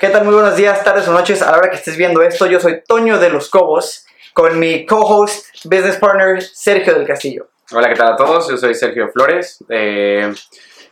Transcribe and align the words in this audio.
¿Qué 0.00 0.08
tal? 0.08 0.24
Muy 0.24 0.32
buenos 0.32 0.56
días, 0.56 0.82
tardes 0.82 1.06
o 1.08 1.12
noches 1.12 1.42
a 1.42 1.50
la 1.50 1.58
hora 1.58 1.68
que 1.68 1.76
estés 1.76 1.94
viendo 1.94 2.22
esto. 2.22 2.46
Yo 2.46 2.58
soy 2.58 2.82
Toño 2.88 3.18
de 3.18 3.28
los 3.28 3.50
Cobos 3.50 4.06
con 4.32 4.58
mi 4.58 4.86
co-host, 4.86 5.48
business 5.64 5.98
partner 5.98 6.40
Sergio 6.40 6.94
del 6.94 7.06
Castillo. 7.06 7.48
Hola, 7.70 7.90
¿qué 7.90 7.96
tal 7.96 8.14
a 8.14 8.16
todos? 8.16 8.48
Yo 8.48 8.56
soy 8.56 8.74
Sergio 8.74 9.10
Flores 9.12 9.62
eh, 9.68 10.32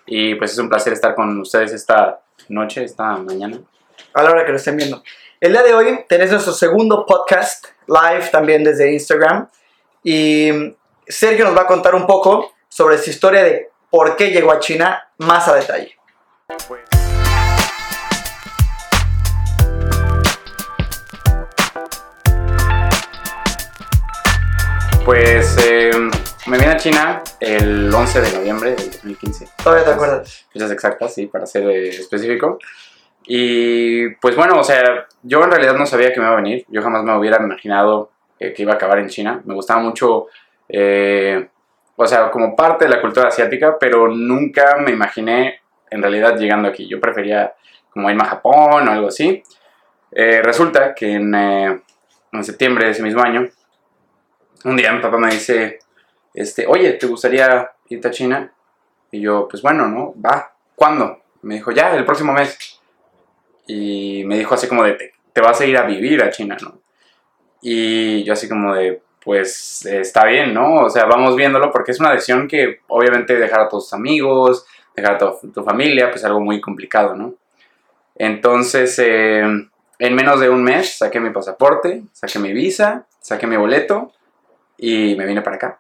y 0.04 0.34
pues 0.34 0.52
es 0.52 0.58
un 0.58 0.68
placer 0.68 0.92
estar 0.92 1.14
con 1.14 1.40
ustedes 1.40 1.72
esta 1.72 2.20
noche, 2.50 2.84
esta 2.84 3.16
mañana. 3.16 3.58
A 4.12 4.22
la 4.22 4.30
hora 4.30 4.44
que 4.44 4.50
lo 4.50 4.58
estén 4.58 4.76
viendo. 4.76 5.02
El 5.40 5.52
día 5.52 5.62
de 5.62 5.72
hoy 5.72 6.04
tenés 6.06 6.30
nuestro 6.30 6.52
segundo 6.52 7.06
podcast 7.06 7.64
live 7.86 8.28
también 8.30 8.62
desde 8.62 8.92
Instagram 8.92 9.48
y 10.04 10.76
Sergio 11.06 11.46
nos 11.46 11.56
va 11.56 11.62
a 11.62 11.66
contar 11.66 11.94
un 11.94 12.06
poco 12.06 12.52
sobre 12.68 12.98
su 12.98 13.08
historia 13.08 13.42
de 13.42 13.70
por 13.88 14.16
qué 14.16 14.32
llegó 14.32 14.52
a 14.52 14.58
China 14.58 15.08
más 15.16 15.48
a 15.48 15.54
detalle. 15.54 15.96
Pues 16.68 16.97
eh, 25.16 25.90
me 26.48 26.58
vine 26.58 26.70
a 26.70 26.76
China 26.76 27.22
el 27.40 27.92
11 27.92 28.20
de 28.20 28.32
noviembre 28.32 28.70
del 28.74 28.90
2015. 28.90 29.46
¿Todavía 29.62 29.84
te 29.84 29.90
acuerdas? 29.92 30.46
Fechas 30.52 30.70
exactas, 30.70 31.14
sí, 31.14 31.26
para 31.26 31.46
ser 31.46 31.64
eh, 31.64 31.88
específico. 31.88 32.58
Y 33.26 34.10
pues 34.16 34.36
bueno, 34.36 34.58
o 34.58 34.64
sea, 34.64 35.06
yo 35.22 35.42
en 35.44 35.50
realidad 35.50 35.74
no 35.74 35.86
sabía 35.86 36.12
que 36.12 36.20
me 36.20 36.26
iba 36.26 36.34
a 36.34 36.36
venir. 36.36 36.66
Yo 36.68 36.82
jamás 36.82 37.04
me 37.04 37.16
hubiera 37.16 37.42
imaginado 37.42 38.10
eh, 38.38 38.52
que 38.52 38.62
iba 38.62 38.72
a 38.72 38.76
acabar 38.76 38.98
en 38.98 39.08
China. 39.08 39.40
Me 39.44 39.54
gustaba 39.54 39.80
mucho, 39.80 40.26
o 41.96 42.06
sea, 42.06 42.30
como 42.30 42.54
parte 42.54 42.84
de 42.84 42.90
la 42.90 43.00
cultura 43.00 43.28
asiática, 43.28 43.76
pero 43.78 44.08
nunca 44.08 44.76
me 44.76 44.90
imaginé 44.90 45.60
en 45.90 46.02
realidad 46.02 46.36
llegando 46.36 46.68
aquí. 46.68 46.86
Yo 46.86 47.00
prefería 47.00 47.54
como 47.90 48.10
irme 48.10 48.24
a 48.24 48.26
Japón 48.26 48.88
o 48.88 48.90
algo 48.90 49.08
así. 49.08 49.42
Resulta 50.10 50.94
que 50.94 51.14
en, 51.14 51.34
en 51.34 52.44
septiembre 52.44 52.86
de 52.86 52.90
ese 52.90 53.02
mismo 53.02 53.22
año, 53.22 53.48
un 54.64 54.76
día 54.76 54.92
mi 54.92 55.00
papá 55.00 55.18
me 55.18 55.30
dice, 55.30 55.78
este, 56.34 56.66
oye, 56.66 56.92
¿te 56.94 57.06
gustaría 57.06 57.70
irte 57.88 58.08
a 58.08 58.10
China? 58.10 58.52
Y 59.10 59.20
yo, 59.20 59.48
pues 59.48 59.62
bueno, 59.62 59.86
¿no? 59.86 60.14
Va. 60.20 60.52
¿Cuándo? 60.74 61.22
Me 61.42 61.54
dijo, 61.54 61.72
ya, 61.72 61.94
el 61.94 62.04
próximo 62.04 62.32
mes. 62.32 62.80
Y 63.66 64.22
me 64.24 64.38
dijo 64.38 64.54
así 64.54 64.66
como 64.66 64.84
de, 64.84 64.92
te, 64.94 65.12
te 65.32 65.40
vas 65.40 65.60
a 65.60 65.66
ir 65.66 65.76
a 65.76 65.84
vivir 65.84 66.22
a 66.22 66.30
China, 66.30 66.56
¿no? 66.62 66.80
Y 67.60 68.22
yo 68.24 68.32
así 68.32 68.48
como 68.48 68.74
de, 68.74 69.02
pues 69.22 69.84
está 69.86 70.24
bien, 70.26 70.54
¿no? 70.54 70.84
O 70.84 70.90
sea, 70.90 71.04
vamos 71.06 71.36
viéndolo 71.36 71.70
porque 71.70 71.92
es 71.92 72.00
una 72.00 72.12
decisión 72.12 72.48
que 72.48 72.80
obviamente 72.88 73.36
dejar 73.36 73.60
a 73.60 73.68
tus 73.68 73.92
amigos, 73.92 74.66
dejar 74.94 75.14
a 75.14 75.18
tu, 75.18 75.52
tu 75.52 75.64
familia, 75.64 76.10
pues 76.10 76.24
algo 76.24 76.40
muy 76.40 76.60
complicado, 76.60 77.14
¿no? 77.14 77.34
Entonces, 78.14 78.98
eh, 78.98 79.42
en 79.98 80.14
menos 80.14 80.40
de 80.40 80.48
un 80.48 80.62
mes 80.62 80.98
saqué 80.98 81.20
mi 81.20 81.30
pasaporte, 81.30 82.02
saqué 82.12 82.38
mi 82.38 82.52
visa, 82.52 83.06
saqué 83.20 83.46
mi 83.46 83.56
boleto 83.56 84.12
y 84.78 85.14
me 85.16 85.26
vine 85.26 85.42
para 85.42 85.56
acá. 85.56 85.78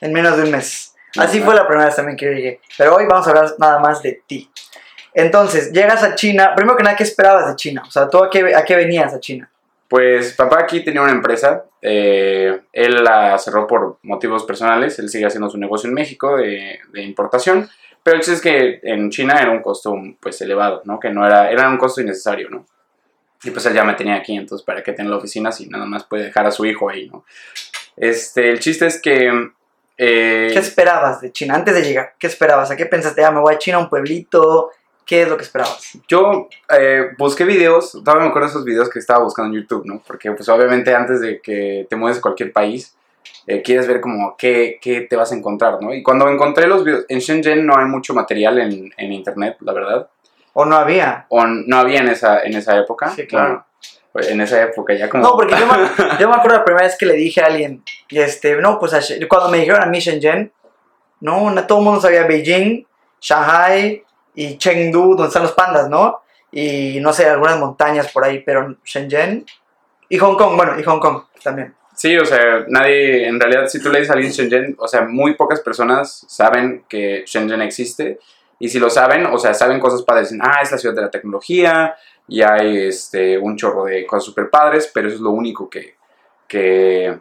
En 0.00 0.12
menos 0.12 0.36
de 0.36 0.44
un 0.44 0.50
mes. 0.50 0.94
Así 1.18 1.38
Ajá. 1.38 1.46
fue 1.46 1.54
la 1.54 1.66
primera 1.66 1.86
vez 1.86 1.96
también 1.96 2.16
que 2.16 2.24
yo 2.26 2.32
llegué. 2.32 2.60
Pero 2.78 2.96
hoy 2.96 3.04
vamos 3.06 3.26
a 3.26 3.30
hablar 3.30 3.54
nada 3.58 3.78
más 3.80 4.02
de 4.02 4.22
ti. 4.26 4.50
Entonces, 5.12 5.72
llegas 5.72 6.02
a 6.02 6.14
China. 6.14 6.54
Primero 6.54 6.76
que 6.76 6.84
nada, 6.84 6.96
¿qué 6.96 7.02
esperabas 7.04 7.48
de 7.48 7.56
China? 7.56 7.82
O 7.86 7.90
sea, 7.90 8.08
¿tú 8.08 8.24
a 8.24 8.30
qué, 8.30 8.54
a 8.54 8.64
qué 8.64 8.76
venías 8.76 9.12
a 9.12 9.20
China? 9.20 9.50
Pues 9.88 10.32
papá 10.32 10.60
aquí 10.60 10.82
tenía 10.82 11.02
una 11.02 11.12
empresa, 11.12 11.66
eh, 11.82 12.62
él 12.72 13.04
la 13.04 13.36
cerró 13.36 13.66
por 13.66 13.98
motivos 14.02 14.44
personales, 14.44 14.98
él 14.98 15.10
sigue 15.10 15.26
haciendo 15.26 15.50
su 15.50 15.58
negocio 15.58 15.86
en 15.86 15.92
México 15.92 16.38
de, 16.38 16.78
de 16.94 17.02
importación, 17.02 17.68
pero 18.02 18.16
el 18.16 18.22
chiste 18.22 18.36
es 18.36 18.40
que 18.40 18.80
en 18.90 19.10
China 19.10 19.36
era 19.38 19.50
un 19.50 19.60
costo 19.60 19.94
pues 20.18 20.40
elevado, 20.40 20.80
¿no? 20.86 20.98
Que 20.98 21.10
no 21.10 21.26
era, 21.26 21.50
era 21.50 21.68
un 21.68 21.76
costo 21.76 22.00
innecesario, 22.00 22.48
¿no? 22.48 22.64
Y 23.44 23.50
pues 23.50 23.66
él 23.66 23.74
ya 23.74 23.84
me 23.84 23.92
tenía 23.92 24.14
aquí, 24.14 24.34
entonces 24.34 24.64
para 24.64 24.82
qué 24.82 24.94
tener 24.94 25.10
la 25.10 25.18
oficina 25.18 25.52
si 25.52 25.68
nada 25.68 25.84
más 25.84 26.04
puede 26.04 26.24
dejar 26.24 26.46
a 26.46 26.50
su 26.50 26.64
hijo 26.64 26.88
ahí, 26.88 27.10
¿no? 27.10 27.26
Este, 27.96 28.50
el 28.50 28.60
chiste 28.60 28.86
es 28.86 29.00
que... 29.00 29.50
eh, 29.98 30.50
¿Qué 30.52 30.58
esperabas 30.58 31.20
de 31.20 31.32
China 31.32 31.54
antes 31.54 31.74
de 31.74 31.82
llegar? 31.82 32.14
¿Qué 32.18 32.26
esperabas? 32.26 32.70
¿A 32.70 32.76
qué 32.76 32.86
pensaste? 32.86 33.24
Ah, 33.24 33.30
me 33.30 33.40
voy 33.40 33.54
a 33.54 33.58
China, 33.58 33.76
a 33.78 33.80
un 33.80 33.88
pueblito. 33.88 34.70
¿Qué 35.04 35.22
es 35.22 35.28
lo 35.28 35.36
que 35.36 35.42
esperabas? 35.42 35.98
Yo 36.06 36.48
eh, 36.78 37.10
busqué 37.18 37.44
videos, 37.44 37.90
todavía 37.92 38.22
me 38.22 38.28
acuerdo 38.28 38.46
de 38.46 38.52
esos 38.52 38.64
videos 38.64 38.88
que 38.88 39.00
estaba 39.00 39.24
buscando 39.24 39.54
en 39.54 39.62
YouTube, 39.62 39.84
¿no? 39.84 40.00
Porque 40.06 40.30
pues 40.30 40.48
obviamente 40.48 40.94
antes 40.94 41.20
de 41.20 41.40
que 41.40 41.86
te 41.90 41.96
mueves 41.96 42.18
a 42.18 42.22
cualquier 42.22 42.52
país, 42.52 42.94
eh, 43.48 43.62
quieres 43.62 43.88
ver 43.88 44.00
como 44.00 44.36
qué, 44.38 44.78
qué 44.80 45.00
te 45.02 45.16
vas 45.16 45.32
a 45.32 45.34
encontrar, 45.34 45.82
¿no? 45.82 45.92
Y 45.92 46.04
cuando 46.04 46.28
encontré 46.28 46.68
los 46.68 46.84
videos, 46.84 47.04
en 47.08 47.18
Shenzhen 47.18 47.66
no 47.66 47.76
hay 47.76 47.86
mucho 47.86 48.14
material 48.14 48.58
en, 48.60 48.92
en 48.96 49.12
internet, 49.12 49.56
la 49.60 49.72
verdad. 49.72 50.08
¿O 50.54 50.64
no 50.64 50.76
había? 50.76 51.26
O 51.30 51.44
no 51.46 51.76
había 51.78 51.98
en 52.00 52.08
esa, 52.08 52.40
en 52.42 52.54
esa 52.54 52.78
época. 52.78 53.10
Sí, 53.10 53.26
claro. 53.26 53.48
Bueno, 53.48 53.66
en 54.14 54.40
esa 54.40 54.62
época 54.62 54.94
ya 54.94 55.08
como... 55.08 55.22
No, 55.22 55.36
porque 55.36 55.54
yo 55.58 55.66
me, 55.66 56.18
yo 56.20 56.28
me 56.28 56.34
acuerdo 56.34 56.58
la 56.58 56.64
primera 56.64 56.86
vez 56.86 56.96
que 56.98 57.06
le 57.06 57.14
dije 57.14 57.40
a 57.40 57.46
alguien, 57.46 57.82
y 58.08 58.18
este, 58.18 58.56
no, 58.56 58.78
pues 58.78 58.94
a 58.94 59.00
cuando 59.28 59.48
me 59.48 59.58
dijeron 59.58 59.82
a 59.82 59.86
mí 59.86 60.00
Shenzhen, 60.00 60.52
no, 61.20 61.50
no 61.50 61.66
todo 61.66 61.78
el 61.78 61.84
mundo 61.84 62.00
sabía 62.00 62.26
Beijing, 62.26 62.86
Shanghai 63.20 64.04
y 64.34 64.58
Chengdu, 64.58 65.14
donde 65.14 65.28
están 65.28 65.42
los 65.42 65.52
pandas, 65.52 65.88
¿no? 65.88 66.22
Y 66.50 66.98
no 67.00 67.12
sé, 67.12 67.26
algunas 67.26 67.58
montañas 67.58 68.10
por 68.12 68.24
ahí, 68.24 68.40
pero 68.40 68.76
Shenzhen 68.84 69.46
y 70.08 70.18
Hong 70.18 70.36
Kong, 70.36 70.56
bueno, 70.56 70.78
y 70.78 70.82
Hong 70.82 71.00
Kong 71.00 71.22
también. 71.42 71.74
Sí, 71.94 72.16
o 72.16 72.24
sea, 72.24 72.64
nadie, 72.68 73.26
en 73.26 73.38
realidad, 73.38 73.68
si 73.68 73.80
tú 73.80 73.90
le 73.90 74.00
dices 74.00 74.10
a 74.10 74.14
alguien 74.14 74.32
Shenzhen, 74.32 74.76
o 74.78 74.88
sea, 74.88 75.02
muy 75.02 75.34
pocas 75.34 75.60
personas 75.60 76.24
saben 76.28 76.84
que 76.88 77.24
Shenzhen 77.26 77.62
existe. 77.62 78.18
Y 78.58 78.68
si 78.68 78.78
lo 78.78 78.90
saben, 78.90 79.26
o 79.26 79.38
sea, 79.38 79.54
saben 79.54 79.80
cosas 79.80 80.02
padres. 80.02 80.30
Dicen, 80.30 80.40
ah, 80.44 80.60
es 80.62 80.70
la 80.70 80.78
ciudad 80.78 80.94
de 80.94 81.02
la 81.02 81.10
tecnología 81.10 81.96
y 82.28 82.42
hay 82.42 82.86
este, 82.86 83.38
un 83.38 83.56
chorro 83.56 83.84
de 83.84 84.06
cosas 84.06 84.24
super 84.24 84.48
padres, 84.50 84.90
pero 84.92 85.08
eso 85.08 85.16
es 85.16 85.22
lo 85.22 85.30
único 85.30 85.68
que, 85.68 85.96
que, 86.48 87.18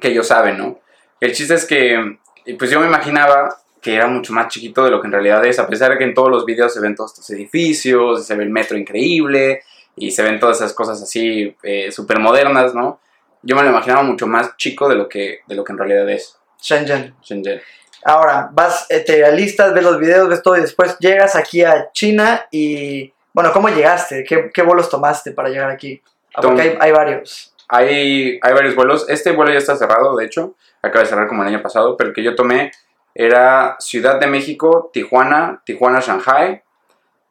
que 0.00 0.08
ellos 0.08 0.26
saben, 0.26 0.58
¿no? 0.58 0.80
El 1.20 1.32
chiste 1.32 1.54
es 1.54 1.64
que, 1.64 2.18
pues 2.58 2.70
yo 2.70 2.80
me 2.80 2.86
imaginaba 2.86 3.56
que 3.80 3.94
era 3.94 4.06
mucho 4.06 4.32
más 4.32 4.48
chiquito 4.48 4.84
de 4.84 4.90
lo 4.90 5.00
que 5.00 5.06
en 5.06 5.12
realidad 5.12 5.44
es, 5.44 5.58
a 5.58 5.66
pesar 5.66 5.92
de 5.92 5.98
que 5.98 6.04
en 6.04 6.14
todos 6.14 6.30
los 6.30 6.44
videos 6.44 6.72
se 6.72 6.80
ven 6.80 6.94
todos 6.94 7.12
estos 7.12 7.30
edificios, 7.30 8.26
se 8.26 8.34
ve 8.34 8.44
el 8.44 8.50
metro 8.50 8.76
increíble 8.76 9.62
y 9.96 10.10
se 10.10 10.22
ven 10.22 10.38
todas 10.38 10.58
esas 10.58 10.72
cosas 10.72 11.02
así 11.02 11.56
eh, 11.62 11.90
súper 11.90 12.18
modernas, 12.18 12.74
¿no? 12.74 13.00
Yo 13.42 13.54
me 13.56 13.62
lo 13.62 13.70
imaginaba 13.70 14.02
mucho 14.02 14.26
más 14.26 14.56
chico 14.56 14.88
de 14.88 14.96
lo 14.96 15.08
que, 15.08 15.40
de 15.46 15.54
lo 15.54 15.64
que 15.64 15.72
en 15.72 15.78
realidad 15.78 16.08
es 16.08 16.36
Shenzhen. 16.60 17.14
Shenzhen. 17.22 17.60
Ahora, 18.04 18.48
vas, 18.52 18.86
eh, 18.90 19.00
te 19.00 19.24
alistas, 19.24 19.74
ves 19.74 19.84
los 19.84 19.98
videos, 19.98 20.28
ves 20.28 20.42
todo 20.42 20.56
y 20.56 20.60
después 20.60 20.96
llegas 20.98 21.36
aquí 21.36 21.62
a 21.62 21.90
China 21.92 22.46
y, 22.50 23.12
bueno, 23.38 23.52
¿cómo 23.52 23.68
llegaste? 23.68 24.24
¿Qué, 24.24 24.50
qué 24.52 24.62
vuelos 24.62 24.90
tomaste 24.90 25.30
para 25.30 25.48
llegar 25.48 25.70
aquí? 25.70 26.02
Ah, 26.34 26.40
porque 26.42 26.76
hay, 26.80 26.90
varios. 26.90 27.54
Hay, 27.68 28.36
hay 28.42 28.52
varios 28.52 28.74
vuelos. 28.74 29.08
Este 29.08 29.30
vuelo 29.30 29.52
ya 29.52 29.58
está 29.58 29.76
cerrado, 29.76 30.16
de 30.16 30.24
hecho. 30.24 30.56
Acaba 30.82 31.04
de 31.04 31.08
cerrar 31.08 31.28
como 31.28 31.42
el 31.42 31.48
año 31.50 31.62
pasado. 31.62 31.96
Pero 31.96 32.08
el 32.08 32.16
que 32.16 32.24
yo 32.24 32.34
tomé 32.34 32.72
era 33.14 33.76
Ciudad 33.78 34.18
de 34.18 34.26
México, 34.26 34.90
Tijuana, 34.92 35.62
Tijuana, 35.64 36.00
Shanghai. 36.00 36.64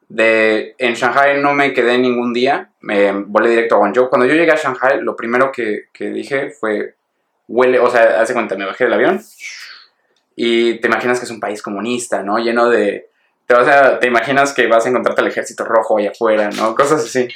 De, 0.08 0.76
en 0.78 0.94
Shanghai 0.94 1.42
no 1.42 1.54
me 1.54 1.74
quedé 1.74 1.98
ningún 1.98 2.32
día. 2.32 2.70
Me 2.80 3.12
volé 3.12 3.50
directo 3.50 3.76
a 3.76 3.80
Guangzhou. 3.80 4.08
Cuando 4.08 4.28
yo 4.28 4.34
llegué 4.34 4.54
a 4.54 4.56
Shanghai, 4.56 5.02
lo 5.02 5.14
primero 5.14 5.52
que, 5.52 5.88
que 5.92 6.06
dije 6.12 6.52
fue, 6.52 6.96
huele, 7.50 7.80
o 7.80 7.90
sea, 7.90 8.22
hace 8.22 8.32
cuenta, 8.32 8.56
me 8.56 8.66
bajé 8.66 8.86
del 8.86 8.94
avión. 8.94 9.22
Y 10.38 10.80
te 10.80 10.88
imaginas 10.88 11.20
que 11.20 11.26
es 11.26 11.32
un 11.32 11.42
país 11.42 11.62
comunista, 11.62 12.24
¿no? 12.24 12.38
Lleno 12.38 12.70
de... 12.70 13.10
Te, 13.48 13.54
vas 13.56 13.68
a- 13.68 14.00
te 14.00 14.08
imaginas 14.08 14.54
que 14.54 14.68
vas 14.68 14.86
a 14.86 14.90
encontrarte 14.90 15.22
al 15.22 15.28
ejército 15.28 15.64
rojo 15.66 15.98
allá 15.98 16.12
afuera, 16.12 16.50
¿no? 16.56 16.76
Cosas 16.76 17.04
así. 17.06 17.28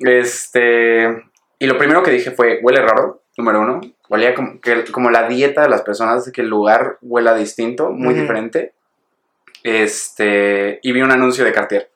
Este... 0.00 1.24
Y 1.60 1.66
lo 1.66 1.76
primero 1.76 2.02
que 2.02 2.10
dije 2.12 2.30
fue, 2.30 2.60
huele 2.62 2.80
raro, 2.82 3.22
número 3.36 3.60
uno. 3.60 3.80
Olía 4.08 4.34
como, 4.34 4.60
que, 4.60 4.84
como 4.92 5.10
la 5.10 5.28
dieta 5.28 5.62
de 5.62 5.68
las 5.68 5.82
personas, 5.82 6.30
que 6.32 6.40
el 6.40 6.48
lugar 6.48 6.98
huela 7.02 7.34
distinto, 7.34 7.90
muy 7.90 8.14
diferente. 8.14 8.72
Este, 9.64 10.78
y 10.82 10.92
vi 10.92 11.02
un 11.02 11.10
anuncio 11.10 11.44
de 11.44 11.52
Cartier. 11.52 11.90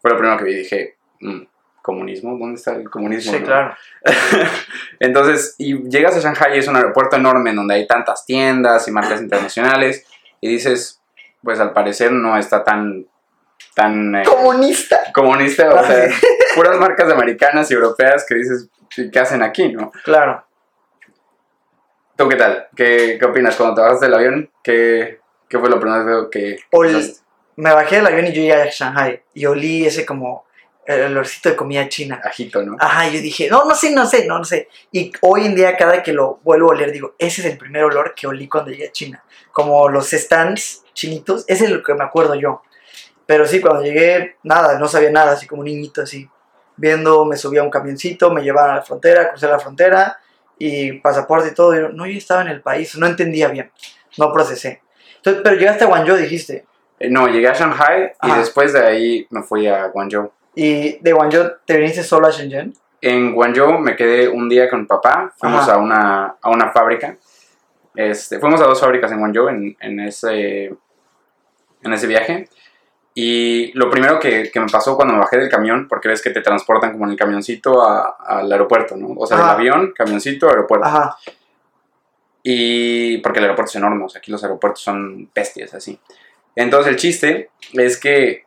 Fue 0.00 0.10
lo 0.12 0.16
primero 0.16 0.38
que 0.38 0.44
vi. 0.44 0.54
Dije, 0.54 0.96
"Mm, 1.20 1.42
¿comunismo? 1.82 2.38
¿Dónde 2.38 2.54
está 2.56 2.76
el 2.76 2.88
comunismo? 2.88 3.32
Sí, 3.32 3.40
no?". 3.40 3.44
claro. 3.46 3.74
Entonces, 5.00 5.56
y 5.58 5.76
llegas 5.88 6.16
a 6.16 6.20
Shanghai, 6.20 6.56
es 6.58 6.68
un 6.68 6.76
aeropuerto 6.76 7.16
enorme 7.16 7.50
en 7.50 7.56
donde 7.56 7.74
hay 7.74 7.86
tantas 7.86 8.24
tiendas 8.24 8.86
y 8.86 8.92
marcas 8.92 9.20
internacionales. 9.20 10.06
Y 10.40 10.48
dices, 10.48 10.99
pues 11.42 11.58
al 11.60 11.72
parecer 11.72 12.12
no 12.12 12.36
está 12.36 12.62
tan, 12.64 13.06
tan 13.74 14.14
eh, 14.16 14.22
Comunista. 14.24 15.00
comunista. 15.14 15.68
O 15.74 15.84
sea, 15.84 16.08
puras 16.54 16.78
marcas 16.78 17.10
americanas 17.10 17.70
y 17.70 17.74
europeas 17.74 18.24
que 18.28 18.34
dices, 18.34 18.68
¿qué 19.12 19.18
hacen 19.18 19.42
aquí, 19.42 19.72
no? 19.72 19.90
Claro. 20.04 20.44
¿Tú 22.16 22.28
qué 22.28 22.36
tal? 22.36 22.68
¿Qué, 22.76 23.16
qué 23.18 23.24
opinas? 23.26 23.56
Cuando 23.56 23.76
te 23.76 23.80
bajaste 23.82 24.06
del 24.06 24.14
avión, 24.14 24.50
¿qué, 24.62 25.20
qué 25.48 25.58
fue 25.58 25.70
lo 25.70 25.80
primero 25.80 26.28
que 26.28 26.58
Ol-? 26.70 27.14
Me 27.56 27.72
bajé 27.72 27.96
del 27.96 28.06
avión 28.06 28.26
y 28.26 28.32
yo 28.32 28.42
llegué 28.42 28.54
a 28.54 28.66
Shanghai 28.70 29.22
y 29.34 29.46
olí 29.46 29.86
ese 29.86 30.04
como 30.04 30.44
el 30.86 31.02
olorcito 31.02 31.50
de 31.50 31.56
comida 31.56 31.88
china. 31.88 32.20
Ajito, 32.24 32.62
¿no? 32.62 32.76
Ajá, 32.78 33.08
yo 33.08 33.20
dije, 33.20 33.48
no, 33.48 33.64
no 33.64 33.74
sé, 33.74 33.92
no 33.94 34.06
sé, 34.06 34.26
no, 34.26 34.38
no 34.38 34.44
sé. 34.44 34.68
Y 34.92 35.12
hoy 35.22 35.46
en 35.46 35.54
día, 35.54 35.76
cada 35.76 36.02
que 36.02 36.12
lo 36.12 36.40
vuelvo 36.42 36.68
a 36.68 36.74
oler, 36.74 36.92
digo, 36.92 37.14
ese 37.18 37.42
es 37.42 37.46
el 37.46 37.58
primer 37.58 37.84
olor 37.84 38.14
que 38.14 38.26
olí 38.26 38.48
cuando 38.48 38.70
llegué 38.70 38.88
a 38.88 38.92
China. 38.92 39.24
Como 39.52 39.88
los 39.88 40.10
stands 40.10 40.84
chinitos, 40.92 41.44
ese 41.48 41.64
es 41.64 41.70
lo 41.70 41.82
que 41.82 41.94
me 41.94 42.04
acuerdo 42.04 42.34
yo. 42.34 42.62
Pero 43.26 43.46
sí, 43.46 43.60
cuando 43.60 43.82
llegué, 43.82 44.36
nada, 44.42 44.78
no 44.78 44.88
sabía 44.88 45.10
nada, 45.10 45.32
así 45.32 45.46
como 45.46 45.60
un 45.60 45.66
niñito, 45.66 46.02
así. 46.02 46.28
Viendo, 46.76 47.24
me 47.24 47.36
subía 47.36 47.60
a 47.60 47.64
un 47.64 47.70
camioncito, 47.70 48.30
me 48.30 48.42
llevaban 48.42 48.72
a 48.72 48.76
la 48.76 48.82
frontera, 48.82 49.28
crucé 49.28 49.46
la 49.46 49.58
frontera 49.58 50.18
y 50.58 50.94
pasaporte 50.94 51.48
y 51.48 51.54
todo. 51.54 51.74
Y 51.74 51.80
yo, 51.80 51.88
no, 51.90 52.06
yo 52.06 52.18
estaba 52.18 52.42
en 52.42 52.48
el 52.48 52.62
país, 52.62 52.96
no 52.96 53.06
entendía 53.06 53.48
bien, 53.48 53.70
no 54.18 54.32
procesé. 54.32 54.82
Entonces, 55.16 55.42
pero 55.44 55.56
llegaste 55.56 55.84
a 55.84 55.86
Guangzhou, 55.86 56.16
dijiste. 56.16 56.64
Eh, 56.98 57.08
no, 57.10 57.28
llegué 57.28 57.48
a 57.48 57.52
Shanghai 57.52 58.12
y 58.22 58.30
Ajá. 58.30 58.38
después 58.38 58.72
de 58.72 58.80
ahí 58.80 59.26
me 59.30 59.42
fui 59.42 59.66
a 59.66 59.86
Guangzhou. 59.88 60.32
Y 60.54 60.98
de 60.98 61.12
Guangzhou, 61.12 61.52
¿te 61.64 61.76
viniste 61.76 62.02
solo 62.02 62.26
a 62.26 62.30
Shenzhen? 62.30 62.72
En 63.00 63.32
Guangzhou 63.34 63.78
me 63.78 63.96
quedé 63.96 64.28
un 64.28 64.48
día 64.48 64.68
con 64.68 64.86
papá, 64.86 65.32
fuimos 65.38 65.62
Ajá. 65.62 65.74
a 65.74 65.78
una, 65.78 66.36
a 66.40 66.50
una 66.50 66.70
fábrica. 66.70 67.16
Este, 67.94 68.38
fuimos 68.38 68.60
a 68.60 68.64
dos 68.64 68.80
fábricas 68.80 69.10
en 69.12 69.18
Guangzhou 69.20 69.48
en, 69.48 69.76
en, 69.80 70.00
ese, 70.00 70.66
en 71.82 71.92
ese 71.92 72.06
viaje. 72.06 72.48
Y 73.14 73.72
lo 73.76 73.90
primero 73.90 74.20
que, 74.20 74.50
que 74.52 74.60
me 74.60 74.68
pasó 74.68 74.94
cuando 74.96 75.14
me 75.14 75.20
bajé 75.20 75.38
del 75.38 75.48
camión, 75.48 75.88
porque 75.88 76.08
ves 76.08 76.22
que 76.22 76.30
te 76.30 76.40
transportan 76.42 76.92
como 76.92 77.04
en 77.06 77.10
el 77.12 77.16
camioncito 77.16 77.82
a- 77.82 78.16
al 78.24 78.50
aeropuerto, 78.52 78.96
¿no? 78.96 79.08
O 79.16 79.26
sea, 79.26 79.36
del 79.36 79.46
Ajá. 79.46 79.54
avión, 79.54 79.92
camioncito, 79.96 80.48
aeropuerto. 80.48 80.86
Ajá. 80.86 81.16
Y 82.42 83.18
porque 83.18 83.38
el 83.38 83.44
aeropuerto 83.46 83.70
es 83.70 83.76
enorme, 83.76 84.04
o 84.04 84.08
sea, 84.08 84.20
aquí 84.20 84.30
los 84.30 84.42
aeropuertos 84.42 84.82
son 84.82 85.30
bestias, 85.34 85.74
así. 85.74 85.98
Entonces 86.56 86.90
el 86.92 86.96
chiste 86.96 87.50
es 87.74 87.98
que 88.00 88.44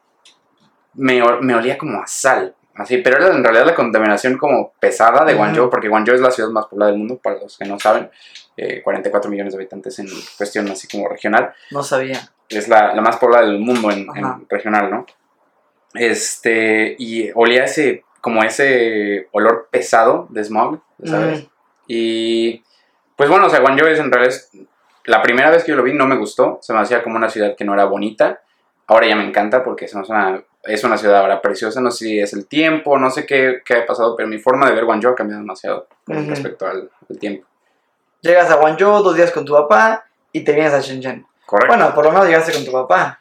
me, 0.95 1.21
ol- 1.23 1.41
me 1.41 1.55
olía 1.55 1.77
como 1.77 2.01
a 2.01 2.07
sal, 2.07 2.55
así, 2.75 2.97
pero 2.97 3.17
era 3.17 3.35
en 3.35 3.43
realidad 3.43 3.65
la 3.65 3.75
contaminación 3.75 4.37
como 4.37 4.73
pesada 4.79 5.23
de. 5.25 5.33
Guangzhou, 5.35 5.69
porque 5.69 5.89
Guangzhou 5.89 6.15
es 6.15 6.21
la 6.21 6.31
ciudad 6.31 6.49
más 6.49 6.65
poblada 6.67 6.91
del 6.91 6.99
mundo, 6.99 7.17
para 7.21 7.39
los 7.39 7.57
que 7.57 7.65
no 7.65 7.79
saben, 7.79 8.09
eh, 8.57 8.81
44 8.83 9.29
millones 9.31 9.53
de 9.53 9.57
habitantes 9.59 9.97
en 9.99 10.07
cuestión 10.37 10.69
así 10.69 10.87
como 10.87 11.07
regional, 11.09 11.53
No 11.71 11.83
sabía. 11.83 12.19
es 12.49 12.67
la, 12.67 12.93
la 12.93 13.01
más 13.01 13.17
poblada 13.17 13.45
del 13.45 13.59
mundo 13.59 13.89
en, 13.91 14.07
regional, 14.49 14.89
¿no? 14.91 15.05
Este, 15.93 16.95
y 16.97 17.29
olía 17.35 17.65
ese, 17.65 18.03
como 18.21 18.43
ese 18.43 19.27
olor 19.31 19.67
pesado 19.71 20.27
de 20.29 20.43
smog, 20.43 20.81
¿sabes? 21.03 21.39
Ujú. 21.41 21.49
Y 21.87 22.63
pues 23.15 23.29
bueno, 23.29 23.45
o 23.45 23.49
sea, 23.49 23.59
Guangzhou 23.59 23.87
es 23.87 23.99
en 23.99 24.11
realidad 24.11 24.35
la 25.05 25.21
primera 25.21 25.51
vez 25.51 25.63
que 25.63 25.71
yo 25.71 25.75
lo 25.75 25.83
vi 25.83 25.93
no 25.93 26.07
me 26.07 26.15
gustó, 26.17 26.59
se 26.61 26.73
me 26.73 26.79
hacía 26.79 27.03
como 27.03 27.17
una 27.17 27.29
ciudad 27.29 27.55
que 27.55 27.65
no 27.65 27.73
era 27.73 27.85
bonita. 27.85 28.41
Ahora 28.87 29.07
ya 29.07 29.15
me 29.15 29.27
encanta 29.27 29.63
porque 29.63 29.85
es 29.85 29.93
una, 29.93 30.41
es 30.63 30.83
una 30.83 30.97
ciudad 30.97 31.19
ahora 31.19 31.41
preciosa, 31.41 31.81
no 31.81 31.91
sé 31.91 32.05
si 32.05 32.19
es 32.19 32.33
el 32.33 32.47
tiempo, 32.47 32.97
no 32.97 33.09
sé 33.09 33.25
qué, 33.25 33.61
qué 33.65 33.75
ha 33.75 33.85
pasado, 33.85 34.15
pero 34.15 34.27
mi 34.29 34.37
forma 34.39 34.67
de 34.67 34.75
ver 34.75 34.85
Guangzhou 34.85 35.11
ha 35.11 35.15
cambiado 35.15 35.41
demasiado 35.41 35.87
Ujú. 36.07 36.29
respecto 36.29 36.65
al, 36.65 36.89
al 37.09 37.19
tiempo. 37.19 37.45
Llegas 38.21 38.49
a 38.49 38.55
Guangzhou 38.55 39.03
dos 39.03 39.15
días 39.15 39.31
con 39.31 39.43
tu 39.45 39.53
papá 39.53 40.05
y 40.31 40.43
te 40.43 40.53
vienes 40.53 40.73
a 40.73 40.79
Shenzhen. 40.79 41.25
Correcto. 41.45 41.75
Bueno, 41.75 41.93
por 41.93 42.05
lo 42.05 42.11
menos 42.11 42.27
llegaste 42.27 42.53
con 42.53 42.63
tu 42.65 42.71
papá. 42.71 43.19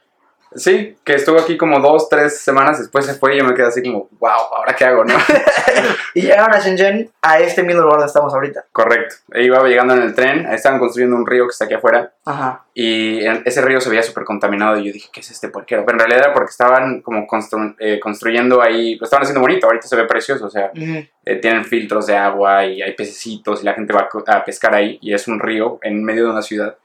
Sí, 0.54 0.96
que 1.04 1.14
estuvo 1.14 1.38
aquí 1.38 1.56
como 1.56 1.80
dos, 1.80 2.08
tres 2.08 2.40
semanas, 2.40 2.78
después 2.78 3.06
se 3.06 3.14
fue 3.14 3.34
y 3.34 3.38
yo 3.38 3.44
me 3.44 3.54
quedé 3.54 3.66
así 3.68 3.82
como, 3.82 4.08
wow, 4.20 4.30
¿ahora 4.56 4.74
qué 4.76 4.84
hago, 4.84 5.04
no? 5.04 5.14
Y 6.14 6.22
llegaron 6.22 6.54
a 6.54 6.58
Shenzhen, 6.58 7.10
a 7.22 7.38
este 7.40 7.62
mismo 7.62 7.80
lugar 7.82 7.96
donde 8.00 8.08
estamos 8.08 8.34
ahorita. 8.34 8.66
Correcto. 8.70 9.14
E 9.32 9.44
iba 9.44 9.62
llegando 9.66 9.94
en 9.94 10.02
el 10.02 10.14
tren, 10.14 10.46
estaban 10.52 10.78
construyendo 10.78 11.16
un 11.16 11.26
río 11.26 11.44
que 11.46 11.52
está 11.52 11.64
aquí 11.64 11.74
afuera 11.74 12.12
Ajá. 12.26 12.64
y 12.74 13.20
ese 13.46 13.62
río 13.62 13.80
se 13.80 13.88
veía 13.88 14.02
súper 14.02 14.24
contaminado 14.24 14.76
y 14.78 14.84
yo 14.86 14.92
dije, 14.92 15.08
¿qué 15.12 15.20
es 15.20 15.30
este 15.30 15.48
porquero? 15.48 15.84
Pero 15.86 15.94
en 15.96 16.00
realidad 16.00 16.24
era 16.26 16.34
porque 16.34 16.50
estaban 16.50 17.00
como 17.00 17.26
constru- 17.26 17.74
eh, 17.78 17.98
construyendo 17.98 18.60
ahí, 18.60 18.96
lo 18.96 19.04
estaban 19.04 19.22
haciendo 19.22 19.40
bonito, 19.40 19.66
ahorita 19.66 19.86
se 19.86 19.96
ve 19.96 20.04
precioso, 20.04 20.46
o 20.46 20.50
sea, 20.50 20.70
Ujú. 20.74 21.06
eh, 21.24 21.36
tienen 21.36 21.64
filtros 21.64 22.06
de 22.06 22.16
agua 22.16 22.66
y 22.66 22.82
hay 22.82 22.92
pececitos 22.94 23.62
y 23.62 23.64
la 23.64 23.72
gente 23.74 23.92
va 23.94 24.08
a 24.26 24.44
pescar 24.44 24.74
ahí 24.74 24.98
y 25.00 25.14
es 25.14 25.26
un 25.28 25.40
río 25.40 25.78
en 25.82 26.04
medio 26.04 26.24
de 26.26 26.30
una 26.30 26.42
ciudad, 26.42 26.76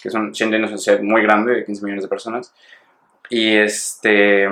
que 0.00 0.08
es 0.08 0.14
un, 0.14 0.30
Shenzhen 0.30 0.62
es 0.64 0.70
una 0.70 0.78
ciudad 0.78 1.00
muy 1.00 1.22
grande 1.22 1.54
de 1.54 1.64
15 1.64 1.82
millones 1.82 2.04
de 2.04 2.08
personas. 2.08 2.54
Y 3.30 3.56
este... 3.56 4.48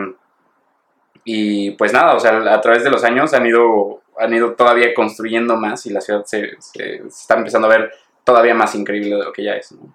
Y 1.25 1.71
pues 1.73 1.93
nada, 1.93 2.15
o 2.15 2.21
sea, 2.21 2.37
a 2.53 2.61
través 2.61 2.85
de 2.85 2.91
los 2.91 3.03
años 3.03 3.33
han 3.33 3.47
ido, 3.47 4.03
han 4.19 4.35
ido 4.35 4.53
todavía 4.55 4.93
construyendo 4.95 5.57
más 5.57 5.87
y 5.87 5.91
la 5.91 6.01
ciudad 6.03 6.25
se, 6.27 6.51
se- 6.61 6.99
se 6.99 7.07
está 7.09 7.35
empezando 7.37 7.67
a 7.67 7.71
ver 7.71 7.93
todavía 8.25 8.55
más 8.55 8.75
increíble 8.75 9.17
de 9.17 9.25
lo 9.25 9.33
que 9.33 9.43
ya 9.45 9.53
es. 9.53 9.73
¿no? 9.73 9.95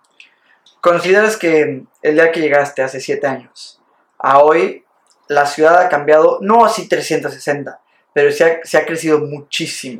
¿Consideras 0.81 1.38
que 1.38 1.84
el 2.02 2.14
día 2.16 2.31
que 2.31 2.40
llegaste 2.40 2.81
hace 2.81 3.00
siete 3.00 3.28
años 3.28 3.80
a 4.18 4.40
hoy 4.40 4.86
la 5.28 5.46
ciudad 5.46 5.78
ha 5.80 5.90
cambiado, 5.90 6.40
no 6.42 6.66
así 6.66 6.88
360, 6.90 7.80
pero 8.14 8.31
se 8.31 8.44
ha, 8.46 8.60
se 8.64 8.78
ha 8.80 8.86
crecido 8.88 9.20
muchísimo? 9.20 10.00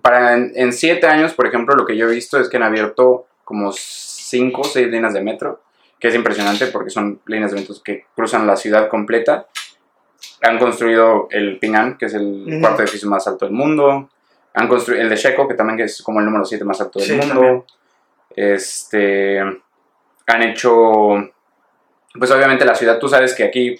Para 0.00 0.34
en, 0.34 0.52
en 0.54 0.72
siete 0.72 1.08
años, 1.08 1.34
por 1.34 1.48
ejemplo, 1.48 1.74
lo 1.74 1.84
que 1.84 1.96
yo 1.96 2.08
he 2.08 2.14
visto 2.14 2.38
es 2.38 2.48
que 2.48 2.56
han 2.56 2.62
abierto 2.62 3.26
como 3.44 3.72
cinco 3.72 4.60
o 4.60 4.64
seis 4.64 4.86
líneas 4.86 5.12
de 5.12 5.20
metro, 5.22 5.60
que 6.00 6.08
es 6.08 6.14
impresionante 6.14 6.66
porque 6.68 6.90
son 6.90 7.20
líneas 7.26 7.52
de 7.52 7.60
metro 7.60 7.74
que 7.84 8.06
cruzan 8.16 8.46
la 8.46 8.56
ciudad 8.56 8.88
completa. 8.88 9.46
Han 10.42 10.58
construido 10.58 11.28
el 11.30 11.58
Ping 11.58 11.74
An, 11.74 11.98
que 11.98 12.06
es 12.06 12.14
el 12.14 12.58
cuarto 12.60 12.82
edificio 12.82 13.08
más 13.08 13.26
alto 13.28 13.44
del 13.44 13.54
mundo. 13.54 14.08
Han 14.54 14.66
construido 14.68 15.02
el 15.02 15.08
de 15.10 15.16
Sheco, 15.16 15.46
que 15.46 15.54
también 15.54 15.78
es 15.80 16.02
como 16.02 16.18
el 16.20 16.24
número 16.26 16.44
7 16.44 16.64
más 16.64 16.80
alto 16.80 16.98
del 16.98 17.08
Sí, 17.08 17.14
mundo. 17.14 17.34
también. 17.34 17.64
Este, 18.34 19.38
han 19.40 20.42
hecho, 20.42 21.30
pues 22.18 22.30
obviamente 22.30 22.64
la 22.64 22.74
ciudad, 22.74 22.98
tú 22.98 23.08
sabes 23.08 23.34
que 23.34 23.44
aquí 23.44 23.76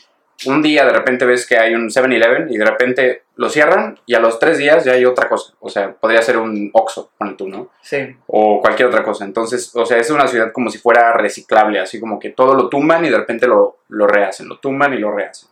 un 0.46 0.62
día 0.62 0.84
de 0.84 0.92
repente 0.92 1.24
ves 1.26 1.46
que 1.46 1.58
hay 1.58 1.74
un 1.74 1.88
7-Eleven 1.90 2.48
y 2.50 2.56
de 2.58 2.64
repente 2.64 3.22
lo 3.36 3.48
cierran 3.48 3.98
y 4.06 4.14
a 4.14 4.20
los 4.20 4.38
tres 4.38 4.58
días 4.58 4.84
ya 4.84 4.92
hay 4.92 5.04
otra 5.04 5.28
cosa. 5.28 5.52
O 5.60 5.68
sea, 5.68 5.92
podría 5.92 6.22
ser 6.22 6.36
un 6.38 6.70
Oxxo, 6.72 7.10
pon 7.18 7.36
tú, 7.36 7.48
¿no? 7.48 7.70
Sí. 7.82 8.16
O 8.26 8.60
cualquier 8.60 8.88
otra 8.88 9.02
cosa. 9.02 9.24
Entonces, 9.24 9.70
o 9.74 9.84
sea, 9.84 9.98
es 9.98 10.10
una 10.10 10.26
ciudad 10.26 10.52
como 10.52 10.70
si 10.70 10.78
fuera 10.78 11.12
reciclable, 11.14 11.80
así 11.80 11.98
como 12.00 12.18
que 12.18 12.30
todo 12.30 12.54
lo 12.54 12.68
tumban 12.68 13.04
y 13.04 13.10
de 13.10 13.16
repente 13.18 13.46
lo, 13.46 13.78
lo 13.88 14.06
rehacen, 14.06 14.48
lo 14.48 14.58
tumban 14.58 14.92
y 14.94 14.98
lo 14.98 15.10
rehacen. 15.12 15.48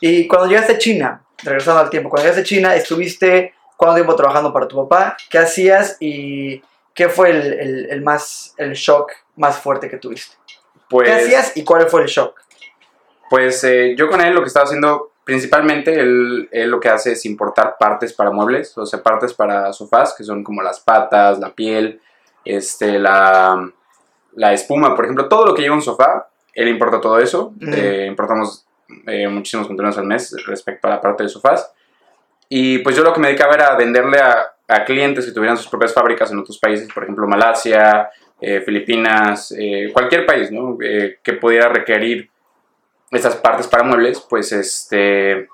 Y 0.00 0.26
cuando 0.28 0.48
llegaste 0.48 0.72
a 0.74 0.78
China, 0.78 1.22
regresando 1.42 1.80
al 1.80 1.90
tiempo, 1.90 2.08
cuando 2.10 2.24
llegaste 2.24 2.42
a 2.42 2.44
China, 2.44 2.74
estuviste 2.76 3.54
cuánto 3.76 3.94
tiempo 3.96 4.14
trabajando 4.16 4.52
para 4.52 4.68
tu 4.68 4.76
papá, 4.86 5.16
qué 5.30 5.38
hacías 5.38 5.96
y 6.00 6.62
qué 6.94 7.08
fue 7.08 7.30
el, 7.30 7.52
el- 7.52 7.86
el 7.90 8.02
más, 8.02 8.54
el 8.58 8.72
shock 8.72 9.12
más 9.36 9.58
fuerte 9.58 9.88
que 9.88 9.98
tuviste. 9.98 10.36
Pues, 10.88 11.08
¿Qué 11.08 11.14
hacías 11.14 11.56
y 11.56 11.64
cuál 11.64 11.88
fue 11.88 12.02
el 12.02 12.08
shock? 12.08 12.40
Pues 13.28 13.62
eh, 13.64 13.94
yo 13.96 14.08
con 14.08 14.20
él 14.20 14.34
lo 14.34 14.40
que 14.40 14.48
estaba 14.48 14.64
haciendo, 14.64 15.12
principalmente, 15.24 15.98
él, 15.98 16.48
él 16.52 16.70
lo 16.70 16.80
que 16.80 16.88
hace 16.88 17.12
es 17.12 17.24
importar 17.26 17.76
partes 17.78 18.12
para 18.12 18.30
muebles, 18.30 18.76
o 18.78 18.86
sea, 18.86 19.02
partes 19.02 19.34
para 19.34 19.72
sofás, 19.72 20.14
que 20.16 20.24
son 20.24 20.44
como 20.44 20.62
las 20.62 20.80
patas, 20.80 21.38
la 21.38 21.50
piel, 21.50 22.00
este, 22.44 22.98
la, 22.98 23.70
la 24.34 24.52
espuma, 24.52 24.94
por 24.94 25.04
ejemplo, 25.04 25.28
todo 25.28 25.46
lo 25.46 25.54
que 25.54 25.62
lleva 25.62 25.74
un 25.74 25.82
sofá, 25.82 26.28
él 26.54 26.68
importa 26.68 27.00
todo 27.00 27.18
eso. 27.18 27.52
Eh, 27.60 28.06
importamos 28.08 28.64
eh, 29.06 29.28
muchísimos 29.28 29.66
contenedores 29.66 29.98
al 29.98 30.06
mes 30.06 30.34
respecto 30.46 30.88
a 30.88 30.92
la 30.92 31.00
parte 31.00 31.22
de 31.24 31.28
sofás. 31.28 31.70
Y 32.48 32.78
pues 32.78 32.96
yo 32.96 33.02
lo 33.02 33.12
que 33.12 33.20
me 33.20 33.28
dedicaba 33.28 33.54
era 33.54 33.76
venderle 33.76 34.18
a, 34.18 34.54
a 34.68 34.84
clientes 34.84 35.26
que 35.26 35.32
tuvieran 35.32 35.56
sus 35.56 35.68
propias 35.68 35.92
fábricas 35.92 36.30
en 36.30 36.38
otros 36.38 36.58
países, 36.58 36.88
por 36.92 37.02
ejemplo, 37.02 37.26
Malasia, 37.26 38.08
eh, 38.40 38.60
Filipinas, 38.60 39.54
cualquier 39.92 40.24
país, 40.24 40.50
¿no? 40.50 40.78
Que 40.78 41.32
pudiera 41.34 41.68
requerir 41.68 42.30
estas 43.10 43.36
partes 43.36 43.66
para 43.66 43.84
muebles, 43.84 44.20
pues 44.28 44.52
este, 44.52 45.48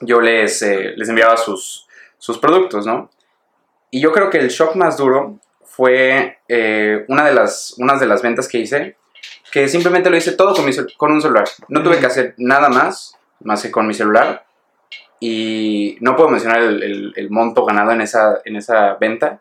yo 0.00 0.20
les, 0.20 0.62
eh, 0.62 0.92
les 0.96 1.08
enviaba 1.08 1.36
sus, 1.36 1.86
sus 2.18 2.38
productos, 2.38 2.86
¿no? 2.86 3.10
Y 3.90 4.00
yo 4.00 4.12
creo 4.12 4.30
que 4.30 4.38
el 4.38 4.48
shock 4.48 4.74
más 4.76 4.96
duro 4.96 5.38
fue 5.64 6.38
eh, 6.48 7.04
una, 7.08 7.24
de 7.26 7.34
las, 7.34 7.74
unas 7.78 8.00
de 8.00 8.06
las 8.06 8.22
ventas 8.22 8.48
que 8.48 8.58
hice, 8.58 8.96
que 9.52 9.68
simplemente 9.68 10.10
lo 10.10 10.16
hice 10.16 10.32
todo 10.32 10.54
con, 10.54 10.64
mi 10.64 10.72
con 10.96 11.12
un 11.12 11.20
celular. 11.22 11.44
No 11.68 11.82
tuve 11.82 11.98
que 12.00 12.06
hacer 12.06 12.34
nada 12.38 12.68
más, 12.68 13.16
más 13.40 13.62
que 13.62 13.70
con 13.70 13.86
mi 13.86 13.94
celular. 13.94 14.44
Y 15.20 15.96
no 16.00 16.16
puedo 16.16 16.28
mencionar 16.28 16.58
el, 16.60 16.82
el- 16.82 17.12
el 17.16 17.30
monto 17.30 17.64
ganado 17.64 17.92
en 17.92 18.00
esa, 18.00 18.40
en 18.44 18.56
esa 18.56 18.94
venta, 18.94 19.40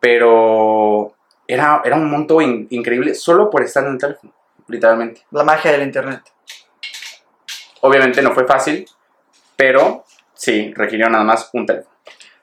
pero 0.00 1.14
era, 1.46 1.80
era 1.84 1.96
un 1.96 2.10
monto 2.10 2.40
in- 2.40 2.66
increíble 2.70 3.14
solo 3.14 3.50
por 3.50 3.62
estar 3.62 3.84
en 3.84 3.92
el 3.92 3.98
teléfono, 3.98 4.32
literalmente. 4.70 5.22
La 5.30 5.44
magia 5.44 5.72
del 5.72 5.82
internet. 5.82 6.22
Obviamente 7.82 8.22
no 8.22 8.32
fue 8.32 8.46
fácil, 8.46 8.86
pero 9.56 10.04
sí, 10.34 10.72
requirió 10.74 11.08
nada 11.08 11.24
más 11.24 11.50
un 11.52 11.66
teléfono. 11.66 11.94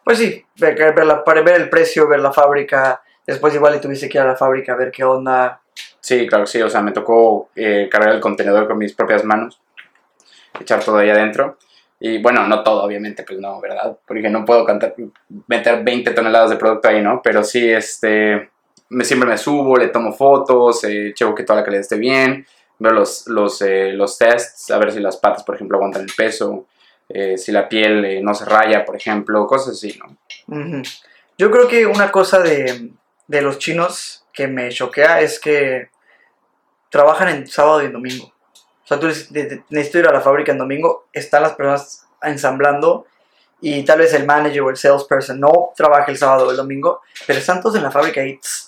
Pues 0.03 0.17
sí, 0.17 0.45
ver, 0.55 0.75
ver 0.95 1.05
la- 1.05 1.23
para 1.23 1.41
ver 1.41 1.55
el 1.61 1.69
precio, 1.69 2.07
ver 2.07 2.19
la 2.19 2.31
fábrica, 2.31 3.01
después 3.25 3.53
igual 3.53 3.75
y 3.75 3.79
tuviste 3.81 4.07
que 4.09 4.17
ir 4.17 4.23
a 4.23 4.27
la 4.27 4.35
fábrica 4.35 4.73
a 4.73 4.77
ver 4.77 4.91
qué 4.91 5.03
onda. 5.03 5.61
Sí, 5.99 6.25
claro 6.27 6.45
sí, 6.45 6.61
o 6.61 6.69
sea, 6.69 6.81
me 6.81 6.91
tocó 6.91 7.49
eh, 7.55 7.89
cargar 7.91 8.13
el 8.15 8.21
contenedor 8.21 8.67
con 8.67 8.77
mis 8.77 8.93
propias 8.93 9.23
manos, 9.25 9.59
echar 10.59 10.83
todo 10.83 10.97
ahí 10.97 11.09
adentro. 11.09 11.57
Y 11.99 12.21
bueno, 12.21 12.47
no 12.47 12.63
todo, 12.63 12.83
obviamente, 12.83 13.23
pues 13.23 13.39
no, 13.39 13.59
¿verdad? 13.59 13.97
Porque 14.07 14.29
no 14.29 14.45
puedo 14.45 14.63
cantar, 14.65 14.93
meter 15.47 15.83
20 15.83 16.11
toneladas 16.11 16.51
de 16.51 16.55
producto 16.55 16.87
ahí, 16.87 17.01
¿no? 17.01 17.21
Pero 17.23 17.43
sí, 17.43 17.69
este, 17.69 18.51
me, 18.89 19.03
siempre 19.03 19.29
me 19.29 19.37
subo, 19.37 19.77
le 19.77 19.87
tomo 19.89 20.13
fotos, 20.13 20.83
eh, 20.83 21.11
checo 21.13 21.35
que 21.35 21.43
toda 21.43 21.59
la 21.59 21.65
calidad 21.65 21.81
esté 21.81 21.97
bien, 21.97 22.45
veo 22.79 22.91
los, 22.93 23.27
los, 23.27 23.61
eh, 23.61 23.91
los 23.93 24.17
tests, 24.17 24.69
a 24.71 24.77
ver 24.77 24.91
si 24.91 24.99
las 24.99 25.17
patas, 25.17 25.43
por 25.43 25.55
ejemplo, 25.55 25.77
aguantan 25.77 26.03
el 26.03 26.11
peso, 26.15 26.65
eh, 27.09 27.37
si 27.37 27.51
la 27.51 27.67
piel 27.69 28.03
eh, 28.05 28.21
no 28.21 28.33
se 28.33 28.45
raya, 28.45 28.85
por 28.85 28.95
ejemplo, 28.95 29.45
cosas 29.47 29.73
así, 29.75 29.97
¿no? 29.99 30.17
Ujú. 30.47 30.81
Yo 31.37 31.51
creo 31.51 31.67
que 31.67 31.85
una 31.85 32.11
cosa 32.11 32.39
de, 32.39 32.91
de 33.27 33.41
los 33.41 33.59
chinos 33.59 34.25
que 34.33 34.47
me 34.47 34.69
choquea 34.69 35.21
es 35.21 35.39
que 35.39 35.89
trabajan 36.89 37.29
en 37.29 37.47
sábado 37.47 37.81
y 37.81 37.85
en 37.85 37.93
domingo. 37.93 38.25
O 38.83 38.87
sea, 38.87 38.99
tú 38.99 39.07
dices, 39.07 39.31
"Ne- 39.31 39.43
ne- 39.43 39.63
necesito 39.69 39.99
ir 39.99 40.07
a 40.07 40.13
la 40.13 40.21
fábrica 40.21 40.51
en 40.51 40.57
domingo, 40.57 41.07
están 41.11 41.43
las 41.43 41.53
personas 41.53 42.07
ensamblando 42.23 43.05
y 43.59 43.83
tal 43.83 43.99
vez 43.99 44.13
el 44.13 44.25
manager 44.25 44.61
o 44.61 44.69
el 44.69 44.77
salesperson 44.77 45.39
no 45.39 45.71
trabaja 45.75 46.09
el 46.11 46.17
sábado 46.17 46.47
o 46.47 46.51
el 46.51 46.57
domingo, 46.57 47.01
pero 47.25 47.39
están 47.39 47.61
todos 47.61 47.75
en 47.75 47.83
la 47.83 47.91
fábrica 47.91 48.21
tss, 48.21 48.39
tss. 48.41 48.66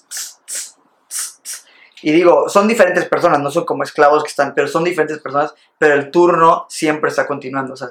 Y 2.01 2.11
digo, 2.11 2.47
son 2.49 2.67
diferentes 2.67 3.05
personas, 3.05 3.39
no 3.41 3.51
son 3.51 3.65
como 3.65 3.83
esclavos 3.83 4.23
que 4.23 4.29
están, 4.29 4.53
pero 4.55 4.67
son 4.67 4.83
diferentes 4.83 5.19
personas, 5.19 5.53
pero 5.77 5.95
el 5.95 6.11
turno 6.11 6.65
siempre 6.69 7.09
está 7.09 7.27
continuando, 7.27 7.73
o 7.73 7.75
sea, 7.75 7.89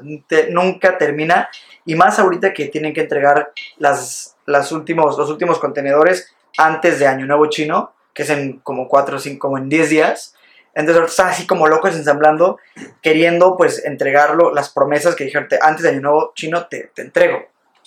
nunca 0.50 0.96
termina. 0.98 1.48
Y 1.84 1.94
más 1.94 2.18
ahorita 2.18 2.52
que 2.54 2.66
tienen 2.66 2.92
que 2.94 3.02
entregar 3.02 3.52
las, 3.78 4.36
las 4.46 4.72
últimos, 4.72 5.18
los 5.18 5.30
últimos 5.30 5.58
contenedores 5.58 6.34
antes 6.56 6.98
de 6.98 7.06
Año 7.06 7.26
Nuevo 7.26 7.46
Chino, 7.46 7.92
que 8.14 8.22
es 8.22 8.30
en 8.30 8.58
como 8.60 8.88
4 8.88 9.16
o 9.16 9.20
5, 9.20 9.38
como 9.38 9.58
en 9.58 9.68
10 9.68 9.90
días. 9.90 10.34
Entonces 10.74 10.96
ahorita 11.00 11.10
están 11.10 11.28
así 11.28 11.46
como 11.46 11.66
locos 11.66 11.94
ensamblando, 11.96 12.58
queriendo 13.02 13.56
pues 13.56 13.84
entregarlo, 13.84 14.52
las 14.54 14.70
promesas 14.70 15.14
que 15.16 15.24
dijeron 15.24 15.48
"Te- 15.48 15.58
antes 15.60 15.82
de 15.82 15.90
Año 15.90 16.00
Nuevo 16.00 16.32
Chino 16.34 16.66
te, 16.66 16.90
te 16.94 17.02
entrego. 17.02 17.38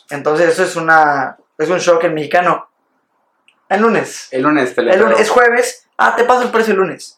Entonces 0.10 0.50
eso 0.50 0.64
es 0.64 0.76
una 0.76 1.38
es 1.58 1.70
un 1.70 1.78
shock 1.78 2.04
en 2.06 2.14
mexicano. 2.16 2.70
El 3.72 3.82
lunes. 3.82 4.28
El 4.32 4.42
lunes 4.42 4.76
te 4.76 4.82
lo 4.82 4.92
El 4.92 5.00
lunes 5.00 5.22
es 5.22 5.30
jueves. 5.30 5.88
Ah, 5.98 6.14
te 6.18 6.26
paso 6.26 6.44
el 6.44 6.52
precio 6.52 6.74
el 6.74 6.80
lunes. 6.80 7.18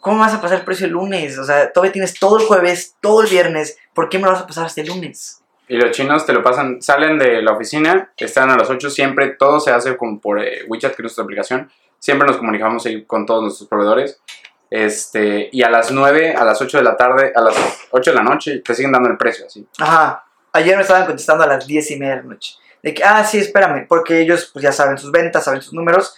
¿Cómo 0.00 0.20
vas 0.20 0.32
a 0.32 0.40
pasar 0.40 0.58
el 0.58 0.64
precio 0.64 0.86
el 0.86 0.92
lunes? 0.92 1.36
O 1.38 1.44
sea, 1.44 1.72
todavía 1.72 1.92
tienes 1.92 2.14
todo 2.14 2.38
el 2.38 2.46
jueves, 2.46 2.94
todo 3.00 3.22
el 3.22 3.28
viernes. 3.28 3.76
¿Por 3.92 4.08
qué 4.08 4.18
me 4.18 4.26
lo 4.26 4.30
vas 4.30 4.42
a 4.42 4.46
pasar 4.46 4.66
hasta 4.66 4.80
el 4.80 4.86
lunes? 4.86 5.42
Y 5.66 5.76
los 5.76 5.90
chinos 5.90 6.24
te 6.24 6.32
lo 6.32 6.44
pasan, 6.44 6.80
salen 6.80 7.18
de 7.18 7.42
la 7.42 7.50
oficina, 7.50 8.12
están 8.16 8.48
a 8.50 8.56
las 8.56 8.70
8 8.70 8.88
siempre, 8.88 9.30
todo 9.30 9.58
se 9.58 9.72
hace 9.72 9.96
como 9.96 10.20
por 10.20 10.38
eh, 10.38 10.64
WeChat, 10.68 10.92
que 10.92 11.02
es 11.02 11.04
nuestra 11.04 11.24
aplicación. 11.24 11.68
Siempre 11.98 12.28
nos 12.28 12.36
comunicamos 12.36 12.86
ahí 12.86 13.04
con 13.04 13.26
todos 13.26 13.42
nuestros 13.42 13.68
proveedores. 13.68 14.20
Este, 14.70 15.48
y 15.50 15.64
a 15.64 15.68
las 15.68 15.90
9, 15.90 16.36
a 16.36 16.44
las 16.44 16.62
8 16.62 16.78
de 16.78 16.84
la 16.84 16.96
tarde, 16.96 17.32
a 17.34 17.40
las 17.40 17.56
8 17.90 18.10
de 18.12 18.16
la 18.16 18.22
noche, 18.22 18.58
te 18.60 18.72
siguen 18.72 18.92
dando 18.92 19.08
el 19.08 19.16
precio, 19.16 19.46
así. 19.46 19.66
Ajá. 19.80 20.24
Ayer 20.52 20.76
me 20.76 20.82
estaban 20.82 21.06
contestando 21.06 21.42
a 21.42 21.48
las 21.48 21.66
10 21.66 21.90
y 21.90 21.96
media 21.96 22.14
de 22.14 22.22
la 22.22 22.28
noche. 22.28 22.54
De 22.82 22.94
que, 22.94 23.02
ah, 23.04 23.24
sí, 23.24 23.38
espérame, 23.38 23.86
porque 23.88 24.20
ellos 24.20 24.50
pues 24.52 24.62
ya 24.62 24.72
saben 24.72 24.98
sus 24.98 25.10
ventas, 25.10 25.44
saben 25.44 25.62
sus 25.62 25.72
números. 25.72 26.16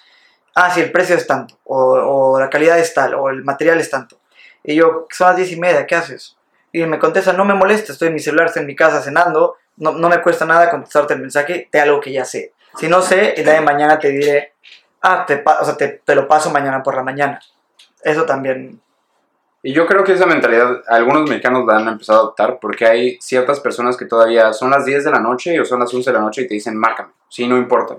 Ah, 0.54 0.70
sí, 0.72 0.80
el 0.80 0.90
precio 0.90 1.16
es 1.16 1.26
tanto, 1.26 1.58
o, 1.64 2.38
la 2.38 2.50
calidad 2.50 2.78
es 2.78 2.92
tal, 2.92 3.14
o 3.14 3.30
el 3.30 3.44
material 3.44 3.80
es 3.80 3.90
tanto. 3.90 4.18
Y 4.64 4.74
yo, 4.74 5.06
son 5.10 5.28
las 5.28 5.36
10 5.36 5.52
y 5.52 5.60
media, 5.60 5.86
¿qué 5.86 5.94
haces? 5.94 6.36
Y 6.72 6.84
me 6.84 6.98
contesta, 6.98 7.32
no 7.32 7.44
me 7.44 7.54
molesta, 7.54 7.92
estoy 7.92 8.08
en 8.08 8.14
mi 8.14 8.20
celular, 8.20 8.46
estoy 8.46 8.62
en 8.62 8.66
mi 8.66 8.76
casa 8.76 9.00
cenando, 9.00 9.56
no, 9.76 9.92
no 9.92 10.08
me 10.08 10.20
cuesta 10.20 10.44
nada 10.44 10.68
contestarte 10.70 11.14
el 11.14 11.20
mensaje 11.20 11.68
de 11.70 11.80
algo 11.80 12.00
que 12.00 12.12
ya 12.12 12.24
sé. 12.24 12.52
Si 12.76 12.88
no 12.88 13.00
sé, 13.02 13.34
el 13.34 13.44
día 13.44 13.54
de 13.54 13.60
mañana 13.60 13.98
te 13.98 14.10
diré, 14.10 14.54
ah, 15.02 15.24
te, 15.26 15.42
o 15.44 15.64
sea, 15.64 15.76
te, 15.76 16.02
te 16.04 16.14
lo 16.14 16.26
paso 16.26 16.50
mañana 16.50 16.82
por 16.82 16.96
la 16.96 17.02
mañana. 17.02 17.40
Eso 18.02 18.24
también, 18.26 18.80
Y 19.68 19.74
yo 19.74 19.84
creo 19.84 20.02
que 20.02 20.12
esa 20.12 20.24
mentalidad 20.24 20.80
algunos 20.88 21.28
mexicanos 21.28 21.66
la 21.66 21.76
han 21.76 21.88
empezado 21.88 22.18
a 22.18 22.22
adoptar 22.22 22.58
porque 22.58 22.86
hay 22.86 23.18
ciertas 23.20 23.60
personas 23.60 23.98
que 23.98 24.06
todavía 24.06 24.54
son 24.54 24.70
las 24.70 24.86
10 24.86 25.04
de 25.04 25.10
la 25.10 25.20
noche 25.20 25.60
o 25.60 25.66
son 25.66 25.80
las 25.80 25.92
11 25.92 26.10
de 26.10 26.16
la 26.16 26.22
noche 26.22 26.40
y 26.40 26.48
te 26.48 26.54
dicen, 26.54 26.74
márcame, 26.74 27.10
sí, 27.28 27.46
no 27.46 27.58
importa. 27.58 27.98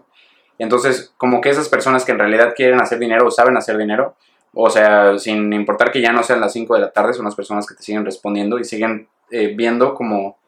Entonces, 0.58 1.14
como 1.16 1.42
que 1.42 1.50
esas 1.50 1.70
personas 1.70 2.06
que 2.06 2.12
en 2.12 2.18
realidad 2.18 2.56
quieren 2.56 2.82
hacer 2.82 2.98
dinero 2.98 3.28
o 3.28 3.30
saben 3.30 3.56
hacer 3.56 3.78
dinero, 3.78 4.16
o 4.56 4.68
sea, 4.72 5.20
sin 5.20 5.54
importar 5.54 5.92
que 5.92 6.02
ya 6.02 6.12
no 6.12 6.24
sean 6.24 6.42
las 6.42 6.54
5 6.54 6.74
de 6.74 6.82
la 6.82 6.92
tarde, 6.92 7.14
son 7.14 7.26
las 7.26 7.36
personas 7.36 7.68
que 7.68 7.76
te 7.76 7.84
siguen 7.84 8.04
respondiendo 8.04 8.58
y 8.58 8.64
siguen 8.64 9.08
eh, 9.30 9.54
viendo 9.56 9.94
cómo, 9.94 10.40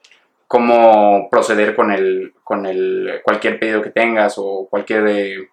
cómo 0.48 1.30
proceder 1.30 1.76
con, 1.76 1.92
el, 1.92 2.34
con 2.44 2.66
el, 2.66 3.22
cualquier 3.24 3.60
pedido 3.60 3.84
que 3.84 3.92
tengas 3.92 4.40
o 4.40 4.68
cualquier... 4.72 5.08
eh, 5.08 5.50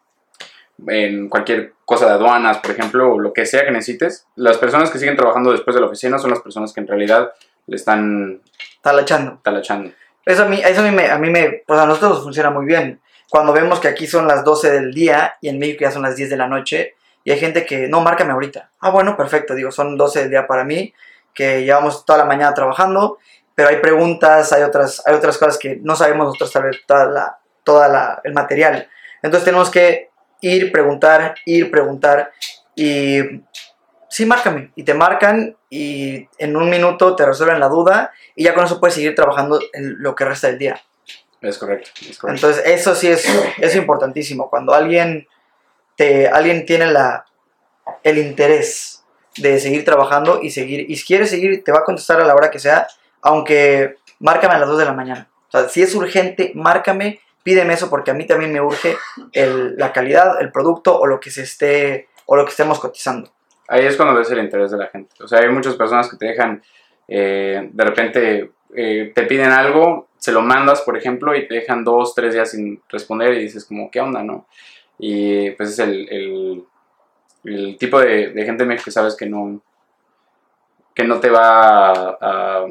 en 0.87 1.29
cualquier 1.29 1.75
cosa 1.85 2.07
de 2.07 2.13
aduanas, 2.13 2.59
por 2.59 2.71
ejemplo, 2.71 3.15
o 3.15 3.19
lo 3.19 3.33
que 3.33 3.47
sea 3.47 3.65
que 3.65 3.71
necesites, 3.71 4.27
las 4.37 4.59
personas 4.59 4.91
que 4.91 4.99
siguen 4.99 5.17
trabajando 5.17 5.53
después 5.53 5.75
de 5.75 5.81
la 5.81 5.87
oficina 5.87 6.19
son 6.19 6.31
las 6.31 6.41
personas 6.41 6.73
que 6.73 6.81
en 6.81 6.87
realidad 6.87 7.33
le 7.67 7.77
están 7.77 8.41
talachando. 8.83 9.41
talachando. 9.43 9.91
Eso 10.25 10.45
a 10.45 10.47
mí, 10.47 10.61
eso 10.65 10.81
a 10.81 10.85
mí 10.85 10.91
me, 10.91 11.11
a 11.11 11.19
mí 11.19 11.31
me, 11.31 11.63
pues 11.67 11.81
a 11.81 11.87
nosotros 11.87 12.13
nos 12.13 12.23
funciona 12.23 12.51
muy 12.51 12.67
bien. 12.67 13.01
Cuando 13.31 13.53
vemos 13.53 13.81
que 13.81 13.89
aquí 13.89 14.07
son 14.07 14.27
las 14.27 14.45
12 14.45 14.71
del 14.71 14.95
día 14.95 15.37
y 15.41 15.49
en 15.49 15.59
México 15.59 15.81
ya 15.81 15.91
son 15.91 16.03
las 16.03 16.17
10 16.17 16.31
de 16.31 16.37
la 16.37 16.49
noche 16.49 16.95
y 17.25 17.31
hay 17.31 17.39
gente 17.39 17.67
que, 17.67 17.89
no, 17.89 18.01
márcame 18.01 18.33
ahorita. 18.33 18.71
Ah, 18.81 18.91
bueno, 18.91 19.17
perfecto, 19.17 19.55
digo, 19.55 19.71
son 19.71 19.97
12 19.97 20.21
del 20.21 20.31
día 20.31 20.47
para 20.47 20.65
mí, 20.65 20.95
que 21.35 21.65
llevamos 21.65 22.05
toda 22.05 22.19
la 22.19 22.25
mañana 22.25 22.55
trabajando, 22.55 23.19
pero 23.55 23.69
hay 23.69 23.77
preguntas, 23.77 24.53
hay 24.53 24.63
otras, 24.63 25.03
hay 25.07 25.15
otras 25.15 25.37
cosas 25.37 25.59
que 25.59 25.77
no 25.83 25.97
sabemos 25.97 26.27
nosotros 26.27 26.51
saber 26.51 26.81
toda 26.87 27.07
la, 27.07 27.39
toda 27.65 27.89
la, 27.89 28.21
el 28.25 28.33
material. 28.33 28.89
Entonces 29.23 29.45
tenemos 29.45 29.71
que 29.71 30.08
ir, 30.41 30.73
preguntar, 30.73 31.35
ir, 31.45 31.71
preguntar 31.71 32.33
y 32.75 33.21
sí, 34.09 34.25
márcame. 34.27 34.73
Y 34.77 34.85
te 34.85 34.95
marcan 34.95 35.57
y 35.71 36.29
en 36.39 36.57
un 36.57 36.71
minuto 36.71 37.15
te 37.17 37.27
resuelven 37.27 37.61
la 37.61 37.69
duda 37.69 38.13
y 38.35 38.45
ya 38.45 38.55
con 38.55 38.65
eso 38.65 38.81
puedes 38.81 38.95
seguir 38.95 39.15
trabajando 39.15 39.61
en 39.73 40.03
lo 40.03 40.15
que 40.15 40.25
resta 40.25 40.49
del 40.49 40.59
día. 40.59 40.81
Es 41.41 41.59
correcto, 41.59 41.91
es 42.09 42.19
correcto. 42.19 42.49
Entonces, 42.49 42.67
eso 42.67 42.95
sí 42.95 43.09
es, 43.09 43.27
es 43.59 43.77
importantísimo. 43.77 44.51
Cuando 44.51 44.75
alguien, 44.75 45.27
te, 45.97 46.29
alguien 46.29 46.67
tiene 46.67 46.87
la, 46.87 47.27
el 48.03 48.19
interés 48.19 49.05
de 49.37 49.61
seguir 49.61 49.85
trabajando 49.85 50.41
y 50.43 50.51
seguir, 50.51 50.91
y 50.91 50.97
si 50.97 51.05
quiere 51.05 51.27
seguir, 51.27 51.63
te 51.63 51.71
va 51.71 51.79
a 51.79 51.85
contestar 51.85 52.21
a 52.21 52.25
la 52.25 52.35
hora 52.35 52.51
que 52.51 52.59
sea, 52.59 52.89
aunque 53.23 53.97
márcame 54.19 54.55
a 54.55 54.59
las 54.59 54.69
2 54.69 54.79
de 54.79 54.85
la 54.85 54.93
mañana. 54.93 55.31
O 55.49 55.51
sea, 55.51 55.69
si 55.69 55.83
es 55.83 55.95
urgente, 55.95 56.53
márcame, 56.55 57.21
pídeme 57.49 57.73
eso 57.73 57.89
porque 57.89 58.11
a 58.11 58.15
mí 58.15 58.27
también 58.27 58.53
me 58.53 58.61
urge 58.61 58.97
el- 59.33 59.75
la 59.79 59.91
calidad, 59.91 60.39
el 60.43 60.53
producto 60.53 60.99
o 60.99 61.07
lo 61.07 61.19
que 61.19 61.31
se 61.31 61.43
esté, 61.45 62.09
o 62.27 62.37
lo 62.37 62.45
que 62.45 62.51
estemos 62.51 62.79
cotizando. 62.79 63.31
Ahí 63.69 63.87
es 63.87 63.97
cuando 63.97 64.15
ves 64.19 64.31
el 64.31 64.39
interés 64.41 64.71
de 64.71 64.77
la 64.77 64.89
gente. 64.89 65.15
O 65.25 65.27
sea, 65.27 65.39
hay 65.41 65.49
muchas 65.49 65.75
personas 65.77 66.11
que 66.11 66.19
te 66.19 66.27
dejan, 66.27 66.63
eh, 67.09 67.71
de 67.73 67.85
repente 67.85 68.51
eh, 68.77 69.13
te 69.15 69.23
piden 69.23 69.51
algo, 69.51 70.09
se 70.19 70.31
lo 70.31 70.43
mandas, 70.43 70.83
por 70.83 70.95
ejemplo, 70.99 71.35
y 71.35 71.49
te 71.49 71.55
dejan 71.55 71.85
dos, 71.85 72.15
tres 72.15 72.35
días 72.35 72.51
sin 72.51 72.83
responder 72.91 73.33
y 73.33 73.39
dices 73.45 73.65
como, 73.65 73.91
¿qué 73.91 74.01
onda, 74.03 74.23
no? 74.23 74.47
Y 74.99 75.51
pues 75.53 75.71
es 75.71 75.79
el, 75.79 76.07
el, 76.11 76.65
el 77.45 77.79
tipo 77.79 77.99
de, 77.99 78.29
de 78.29 78.45
gente 78.45 78.67
que 78.85 78.91
sabes 78.91 79.17
que 79.17 79.25
no, 79.27 79.63
que 80.95 81.05
no 81.05 81.19
te 81.19 81.31
va 81.31 81.93
a, 81.93 82.19
a- 82.21 82.67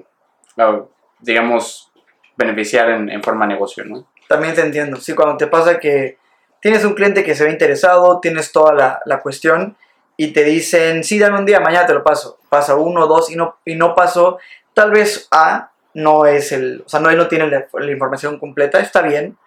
a, 0.60 0.82
digamos, 1.20 1.92
beneficiar 2.36 2.92
en, 2.92 3.10
en 3.10 3.24
forma 3.24 3.48
de 3.48 3.54
negocio, 3.54 3.84
¿no? 3.86 4.06
También 4.28 4.54
te 4.54 4.62
entiendo. 4.62 4.98
Sí, 4.98 5.14
cuando 5.14 5.38
te 5.38 5.48
pasa 5.48 5.80
que 5.80 6.18
tienes 6.62 6.84
un 6.84 6.94
cliente 6.94 7.24
que 7.24 7.36
se 7.36 7.46
ve 7.46 7.52
interesado, 7.52 8.20
tienes 8.20 8.52
toda 8.52 8.74
la, 8.74 9.02
la 9.06 9.22
cuestión 9.22 9.78
y 10.18 10.34
te 10.34 10.44
dicen, 10.44 11.04
sí, 11.04 11.20
dame 11.20 11.40
un 11.40 11.46
día, 11.46 11.60
mañana 11.60 11.86
te 11.86 11.94
lo 11.94 12.04
paso. 12.04 12.40
Pasa 12.50 12.76
uno, 12.76 13.08
dos 13.08 13.30
y 13.30 13.36
no, 13.36 13.58
y 13.64 13.76
no 13.76 13.96
pasó. 13.96 14.40
Tal 14.74 14.92
vez 14.92 15.28
A 15.32 15.72
no 15.94 16.26
es 16.26 16.52
el, 16.52 16.84
o 16.86 16.90
sea, 16.90 17.00
no, 17.00 17.10
él 17.10 17.18
no 17.18 17.28
tiene 17.28 17.48
la, 17.48 17.92
información 17.92 18.40
completa, 18.40 18.80
está 18.80 19.02
bien. 19.02 19.38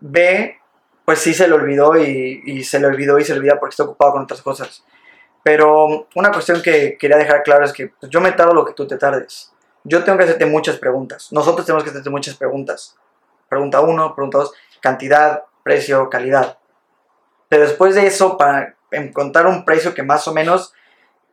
B, 0.00 0.58
pues 1.04 1.18
sí 1.18 1.34
se 1.34 1.48
le 1.48 1.54
olvidó 1.54 1.96
y, 1.96 2.42
y 2.44 2.64
se 2.64 2.80
le 2.80 2.86
olvidó 2.86 3.18
y 3.18 3.24
se 3.24 3.32
le 3.32 3.40
olvida 3.40 3.58
porque 3.58 3.74
está 3.74 3.84
ocupado 3.84 4.12
con 4.12 4.22
otras 4.22 4.42
cosas. 4.42 4.84
Pero 5.42 6.08
una 6.16 6.32
cuestión 6.32 6.60
que 6.60 6.96
quería 6.98 7.16
dejar 7.16 7.44
claro 7.44 7.64
es 7.64 7.72
que 7.72 7.88
pues, 7.88 8.10
yo 8.10 8.20
me 8.20 8.32
tardo 8.32 8.52
lo 8.52 8.64
que 8.64 8.72
tú 8.72 8.86
te 8.86 8.96
tardes. 8.96 9.52
Yo 9.84 10.02
tengo 10.02 10.18
que 10.18 10.24
hacerte 10.24 10.46
muchas 10.46 10.76
preguntas. 10.76 11.28
Nosotros 11.30 11.64
tenemos 11.64 11.84
que 11.84 11.90
hacerte 11.90 12.10
muchas 12.10 12.34
preguntas. 12.34 12.96
Pregunta 13.48 13.80
1, 13.80 14.14
pregunta 14.14 14.38
2, 14.38 14.52
cantidad, 14.80 15.44
precio, 15.62 16.08
calidad. 16.10 16.58
Pero 17.48 17.62
después 17.62 17.94
de 17.94 18.06
eso, 18.06 18.36
para 18.36 18.76
encontrar 18.90 19.46
un 19.46 19.64
precio 19.64 19.94
que 19.94 20.02
más 20.02 20.26
o 20.28 20.34
menos, 20.34 20.72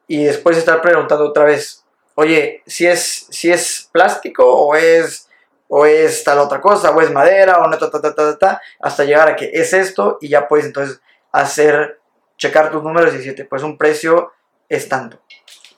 y 0.08 0.24
después 0.24 0.58
estar 0.58 0.82
preguntando 0.82 1.26
otra 1.26 1.46
vez, 1.46 1.86
oye, 2.16 2.62
si 2.66 2.86
es, 2.86 3.28
si 3.30 3.52
es 3.52 3.90
plástico 3.92 4.46
o 4.46 4.76
es, 4.76 5.30
o 5.68 5.86
es 5.86 6.24
tal 6.24 6.40
otra 6.40 6.62
cosa, 6.62 6.92
o 6.92 7.02
es 7.02 7.12
madera, 7.12 7.60
o 7.60 7.68
no, 7.68 7.78
ta, 7.78 7.90
ta, 7.90 8.02
ta, 8.02 8.14
ta, 8.14 8.32
ta, 8.32 8.38
ta, 8.38 8.62
hasta 8.80 9.04
llegar 9.06 9.30
a 9.30 9.36
que 9.36 9.50
es 9.54 9.74
esto, 9.74 10.18
y 10.22 10.30
ya 10.30 10.48
puedes 10.48 10.66
entonces 10.66 11.02
hacer, 11.32 12.00
checar 12.38 12.72
tus 12.72 12.84
números 12.84 13.14
y 13.14 13.18
decirte, 13.18 13.46
pues 13.46 13.64
un 13.64 13.78
precio 13.78 14.34
es 14.70 14.88
tanto, 14.88 15.18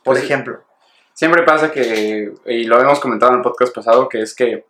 por 0.03 0.15
Pues, 0.15 0.23
ejemplo. 0.23 0.63
Siempre 1.13 1.43
pasa 1.43 1.71
que, 1.71 2.33
y 2.45 2.65
lo 2.65 2.81
hemos 2.81 2.99
comentado 2.99 3.31
en 3.31 3.37
el 3.37 3.43
podcast 3.43 3.73
pasado, 3.73 4.09
que 4.09 4.21
es 4.21 4.35
que 4.35 4.65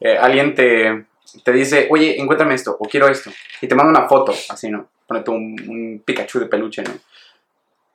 eh, 0.00 0.16
alguien 0.16 0.54
te, 0.54 1.04
te 1.44 1.52
dice, 1.52 1.86
oye, 1.90 2.20
encuéntrame 2.20 2.54
esto, 2.54 2.76
o 2.78 2.88
quiero 2.88 3.08
esto, 3.08 3.30
y 3.60 3.68
te 3.68 3.74
manda 3.74 3.90
una 3.98 4.08
foto, 4.08 4.32
así, 4.48 4.68
¿no? 4.70 4.88
Ponete 5.06 5.30
un, 5.30 5.56
un 5.68 6.02
Pikachu 6.04 6.40
de 6.40 6.46
peluche, 6.46 6.82
¿no? 6.82 6.90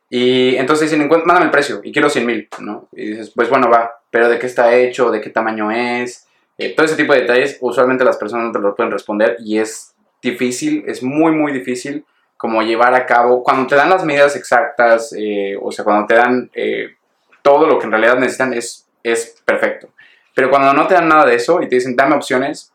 Y 0.09 0.55
entonces 0.55 0.89
dicen, 0.89 1.07
"Encuent- 1.09 1.23
mándame 1.25 1.45
el 1.45 1.51
precio, 1.51 1.81
y 1.83 1.91
quiero 1.91 2.09
100 2.09 2.25
mil, 2.25 2.47
¿no? 2.59 2.87
Y 2.93 3.11
dices, 3.11 3.31
pues 3.35 3.49
bueno, 3.49 3.69
va, 3.69 3.99
pero 4.11 4.29
¿de 4.29 4.37
qué 4.39 4.45
está 4.45 4.73
hecho? 4.75 5.09
¿De 5.11 5.19
qué 5.19 5.29
tamaño 5.29 5.71
es? 5.71 6.27
Eh, 6.57 6.73
todo 6.75 6.85
ese 6.85 6.95
tipo 6.95 7.13
de 7.13 7.21
detalles, 7.21 7.57
usualmente 7.59 8.03
las 8.05 8.17
personas 8.17 8.45
no 8.45 8.51
te 8.51 8.59
lo 8.59 8.75
pueden 8.75 8.91
responder, 8.91 9.37
y 9.39 9.57
es 9.57 9.93
difícil, 10.21 10.83
es 10.87 11.03
muy, 11.03 11.31
muy 11.31 11.51
difícil 11.51 12.05
como 12.37 12.61
llevar 12.61 12.93
a 12.93 13.05
cabo, 13.05 13.43
cuando 13.43 13.65
te 13.67 13.75
dan 13.75 13.89
las 13.89 14.03
medidas 14.05 14.35
exactas, 14.35 15.13
eh, 15.17 15.55
o 15.61 15.71
sea, 15.71 15.83
cuando 15.85 16.05
te 16.07 16.15
dan... 16.15 16.49
eh, 16.53 16.95
todo 17.41 17.67
lo 17.67 17.77
que 17.77 17.85
en 17.85 17.91
realidad 17.91 18.17
necesitan 18.17 18.53
es, 18.55 18.87
es 19.03 19.39
perfecto. 19.45 19.89
Pero 20.33 20.49
cuando 20.49 20.73
no 20.73 20.87
te 20.87 20.95
dan 20.95 21.07
nada 21.07 21.27
de 21.27 21.35
eso 21.35 21.61
y 21.61 21.69
te 21.69 21.75
dicen, 21.75 21.95
dame 21.95 22.15
opciones, 22.15 22.73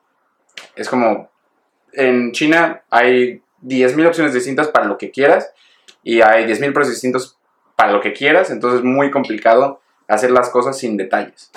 es 0.83 0.89
como, 0.89 1.31
en 1.93 2.33
China 2.33 2.83
hay 2.91 3.43
10.000 3.63 4.07
opciones 4.07 4.35
distintas 4.35 4.69
para 4.69 4.87
lo 4.87 4.97
que 4.99 5.11
quieras 5.11 5.53
y 6.03 6.23
hay 6.23 6.45
10.000 6.45 6.73
precios 6.73 6.95
distintos 6.95 7.39
para 7.77 7.93
lo 7.93 8.01
que 8.01 8.13
quieras, 8.13 8.51
entonces 8.51 8.81
es 8.81 8.85
muy 8.85 9.11
complicado 9.11 9.81
hacer 10.09 10.31
las 10.31 10.51
cosas 10.51 10.79
sin 10.79 10.97
detalles. 10.97 11.51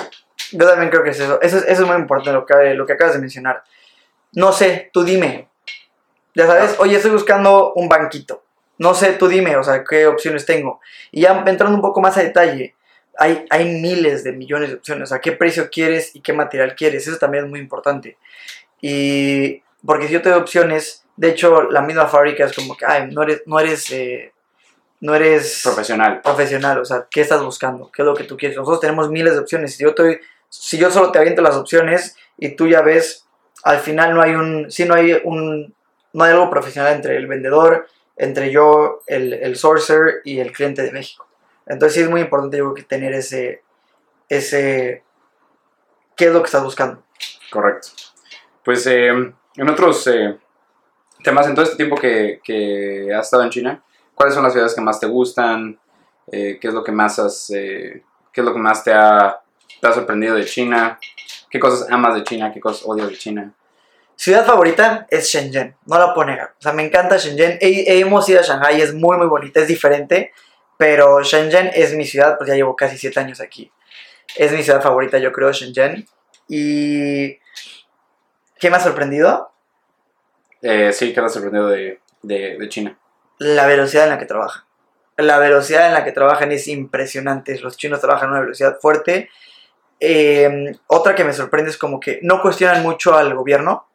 Yo 0.51 0.67
también 0.67 0.89
creo 0.89 1.03
que 1.03 1.09
es 1.09 1.19
eso. 1.19 1.41
Eso 1.41 1.57
es, 1.57 1.63
eso 1.63 1.83
es 1.83 1.87
muy 1.87 1.97
importante 1.97 2.31
lo 2.31 2.45
que, 2.45 2.73
lo 2.75 2.85
que 2.85 2.93
acabas 2.93 3.15
de 3.15 3.19
mencionar. 3.19 3.63
No 4.33 4.51
sé, 4.51 4.89
tú 4.93 5.03
dime. 5.03 5.49
Ya 6.35 6.47
sabes, 6.47 6.75
oye, 6.79 6.95
estoy 6.95 7.11
buscando 7.11 7.73
un 7.73 7.89
banquito. 7.89 8.43
No 8.77 8.93
sé, 8.93 9.13
tú 9.13 9.27
dime, 9.27 9.55
o 9.55 9.63
sea, 9.63 9.83
qué 9.83 10.07
opciones 10.07 10.45
tengo. 10.45 10.79
Y 11.11 11.21
ya 11.21 11.43
entrando 11.45 11.75
un 11.75 11.81
poco 11.81 12.01
más 12.01 12.17
a 12.17 12.23
detalle, 12.23 12.75
hay, 13.17 13.45
hay 13.49 13.81
miles 13.81 14.23
de 14.23 14.31
millones 14.31 14.69
de 14.69 14.75
opciones. 14.75 15.03
O 15.03 15.09
sea, 15.09 15.19
qué 15.19 15.31
precio 15.31 15.69
quieres 15.71 16.15
y 16.15 16.21
qué 16.21 16.33
material 16.33 16.75
quieres. 16.75 17.07
Eso 17.07 17.17
también 17.17 17.45
es 17.45 17.49
muy 17.49 17.59
importante. 17.59 18.17
Y 18.85 19.63
porque 19.85 20.07
si 20.07 20.13
yo 20.13 20.21
te 20.21 20.29
doy 20.29 20.41
opciones, 20.41 21.05
de 21.15 21.29
hecho, 21.29 21.63
la 21.71 21.81
misma 21.81 22.05
fábrica 22.07 22.43
es 22.43 22.53
como 22.53 22.75
que, 22.75 22.85
ay, 22.85 23.09
no 23.11 23.23
eres, 23.23 23.43
no 23.45 23.57
eres, 23.57 23.89
eh, 23.93 24.33
no 24.99 25.15
eres 25.15 25.61
Profesional. 25.63 26.21
profesional. 26.21 26.79
O 26.79 26.85
sea, 26.85 27.07
¿qué 27.09 27.21
estás 27.21 27.41
buscando? 27.41 27.89
¿Qué 27.89 28.01
es 28.01 28.05
lo 28.05 28.13
que 28.13 28.25
tú 28.25 28.35
quieres? 28.35 28.57
Nosotros 28.57 28.81
tenemos 28.81 29.09
miles 29.09 29.35
de 29.35 29.39
opciones. 29.39 29.77
Si 29.77 29.83
yo, 29.83 29.95
te, 29.95 30.19
si 30.49 30.77
yo 30.77 30.91
solo 30.91 31.13
te 31.13 31.19
aviento 31.19 31.41
las 31.41 31.55
opciones 31.55 32.17
y 32.37 32.57
tú 32.57 32.67
ya 32.67 32.81
ves, 32.81 33.25
al 33.63 33.79
final 33.79 34.13
no 34.15 34.21
hay 34.21 34.35
un, 34.35 34.69
sí 34.69 34.83
no 34.83 34.95
hay 34.95 35.13
un, 35.23 35.73
no 36.11 36.23
hay 36.25 36.33
algo 36.33 36.49
profesional 36.49 36.93
entre 36.93 37.15
el 37.15 37.27
vendedor, 37.27 37.87
entre 38.17 38.51
yo, 38.51 39.01
el, 39.07 39.31
el 39.31 39.55
sourcer 39.55 40.19
y 40.25 40.41
el 40.41 40.51
cliente 40.51 40.81
de 40.81 40.91
México. 40.91 41.25
Entonces 41.67 41.93
sí 41.95 42.01
es 42.01 42.09
muy 42.09 42.19
importante 42.19 42.57
yo 42.57 42.65
creo 42.65 42.73
que 42.73 42.83
tener 42.83 43.13
ese, 43.13 43.63
ese, 44.27 45.03
qué 46.17 46.25
es 46.25 46.33
lo 46.33 46.41
que 46.41 46.47
estás 46.47 46.63
buscando. 46.65 47.01
Correcto. 47.49 47.87
Pues 48.63 48.85
eh, 48.87 49.07
en 49.09 49.69
otros 49.69 50.07
eh, 50.07 50.37
temas, 51.23 51.47
en 51.47 51.55
todo 51.55 51.65
este 51.65 51.77
tiempo 51.77 51.95
que, 51.95 52.39
que 52.43 53.13
has 53.13 53.25
estado 53.25 53.43
en 53.43 53.49
China, 53.49 53.83
¿cuáles 54.15 54.33
son 54.33 54.43
las 54.43 54.53
ciudades 54.53 54.73
que 54.73 54.81
más 54.81 54.99
te 54.99 55.07
gustan? 55.07 55.79
Eh, 56.31 56.57
¿Qué 56.59 56.67
es 56.69 56.73
lo 56.73 56.83
que 56.83 56.91
más 56.91 57.19
has, 57.19 57.49
eh, 57.49 58.03
qué 58.31 58.41
es 58.41 58.45
lo 58.45 58.53
que 58.53 58.59
más 58.59 58.83
te 58.83 58.93
ha, 58.93 59.39
te 59.81 59.87
ha 59.87 59.91
sorprendido 59.93 60.35
de 60.35 60.45
China? 60.45 60.97
¿Qué 61.49 61.59
cosas 61.59 61.89
amas 61.91 62.15
de 62.15 62.23
China? 62.23 62.51
¿Qué 62.53 62.59
cosas 62.59 62.83
odias 62.85 63.09
de 63.09 63.17
China? 63.17 63.53
Ciudad 64.15 64.45
favorita 64.45 65.07
es 65.09 65.27
Shenzhen, 65.27 65.75
no 65.85 65.97
la 65.97 66.13
puedo 66.13 66.27
negar. 66.29 66.53
O 66.57 66.61
sea, 66.61 66.71
me 66.71 66.85
encanta 66.85 67.17
Shenzhen. 67.17 67.57
He- 67.59 67.99
hemos 67.99 68.27
ido 68.29 68.39
a 68.39 68.43
Shanghai, 68.43 68.79
es 68.81 68.93
muy, 68.93 69.17
muy 69.17 69.27
bonita, 69.27 69.59
es 69.59 69.67
diferente. 69.67 70.31
Pero 70.77 71.21
Shenzhen 71.21 71.71
es 71.73 71.93
mi 71.93 72.05
ciudad, 72.05 72.37
pues 72.37 72.47
ya 72.47 72.55
llevo 72.55 72.75
casi 72.75 72.97
siete 72.97 73.19
años 73.19 73.41
aquí. 73.41 73.71
Es 74.35 74.51
mi 74.51 74.63
ciudad 74.63 74.81
favorita, 74.81 75.17
yo 75.17 75.31
creo, 75.31 75.51
Shenzhen. 75.51 76.05
Y. 76.47 77.37
¿Qué 78.63 78.69
me 78.69 78.77
ha 78.77 78.79
sorprendido? 78.79 79.51
Eh, 80.61 80.93
sí, 80.93 81.09
¿qué 81.09 81.19
te 81.19 81.25
ha 81.25 81.27
sorprendido 81.27 81.67
de, 81.67 81.99
de, 82.21 82.57
de 82.57 82.69
China? 82.69 82.97
La 83.39 83.67
velocidad 83.67 84.05
en 84.05 84.11
la 84.11 84.17
que 84.17 84.25
trabajan. 84.25 84.63
La 85.17 85.37
velocidad 85.37 85.87
en 85.87 85.93
la 85.93 86.05
que 86.05 86.13
trabajan 86.13 86.49
es 86.53 86.69
impresionante. 86.69 87.59
Los 87.59 87.75
chinos 87.75 87.99
trabajan 87.99 88.29
a 88.29 88.31
una 88.31 88.39
velocidad 88.39 88.79
fuerte. 88.79 89.29
Eh, 89.99 90.77
otra 90.87 91.13
que 91.13 91.25
me 91.25 91.33
sorprende 91.33 91.71
es 91.71 91.77
como 91.77 91.99
que 91.99 92.19
no 92.21 92.41
cuestionan 92.41 92.81
mucho 92.83 93.17
al 93.17 93.35
gobierno, 93.35 93.85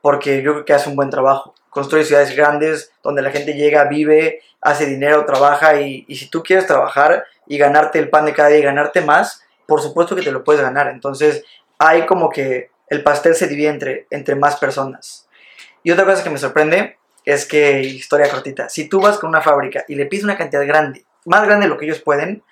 porque 0.00 0.42
yo 0.42 0.50
creo 0.52 0.64
que 0.64 0.72
hace 0.72 0.90
un 0.90 0.96
buen 0.96 1.10
trabajo. 1.10 1.54
Construye 1.70 2.02
ciudades 2.04 2.34
grandes 2.34 2.90
donde 3.04 3.22
la 3.22 3.30
gente 3.30 3.52
llega, 3.52 3.84
vive, 3.84 4.42
hace 4.60 4.86
dinero, 4.86 5.26
trabaja 5.26 5.80
y, 5.80 6.04
y 6.08 6.16
si 6.16 6.28
tú 6.28 6.42
quieres 6.42 6.66
trabajar 6.66 7.24
y 7.46 7.56
ganarte 7.56 8.00
el 8.00 8.10
pan 8.10 8.24
de 8.24 8.32
cada 8.32 8.48
día 8.48 8.58
y 8.58 8.62
ganarte 8.62 9.00
más, 9.00 9.44
por 9.64 9.80
supuesto 9.80 10.16
que 10.16 10.22
te 10.22 10.32
lo 10.32 10.42
puedes 10.42 10.60
ganar. 10.60 10.88
Entonces 10.88 11.44
hay 11.78 12.04
como 12.04 12.28
que 12.30 12.72
el 12.90 13.02
pastel 13.02 13.34
se 13.34 13.48
divide 13.48 13.68
entre, 13.68 14.06
entre 14.10 14.34
más 14.34 14.56
personas. 14.56 15.28
Y 15.82 15.90
otra 15.90 16.04
cosa 16.04 16.22
que 16.22 16.30
me 16.30 16.38
sorprende 16.38 16.98
es 17.24 17.46
que, 17.46 17.80
historia 17.80 18.30
cortita, 18.30 18.68
si 18.68 18.88
tú 18.88 19.00
vas 19.00 19.18
con 19.18 19.28
una 19.28 19.40
fábrica 19.40 19.84
y 19.88 19.94
le 19.94 20.06
pides 20.06 20.24
una 20.24 20.36
cantidad 20.36 20.66
grande, 20.66 21.04
más 21.24 21.44
grande 21.44 21.66
de 21.66 21.70
lo 21.70 21.78
que 21.78 21.84
ellos 21.84 22.00
pueden, 22.00 22.42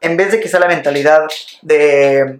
en 0.00 0.16
vez 0.16 0.32
de 0.32 0.40
que 0.40 0.48
sea 0.48 0.60
la 0.60 0.68
mentalidad 0.68 1.26
de 1.62 2.38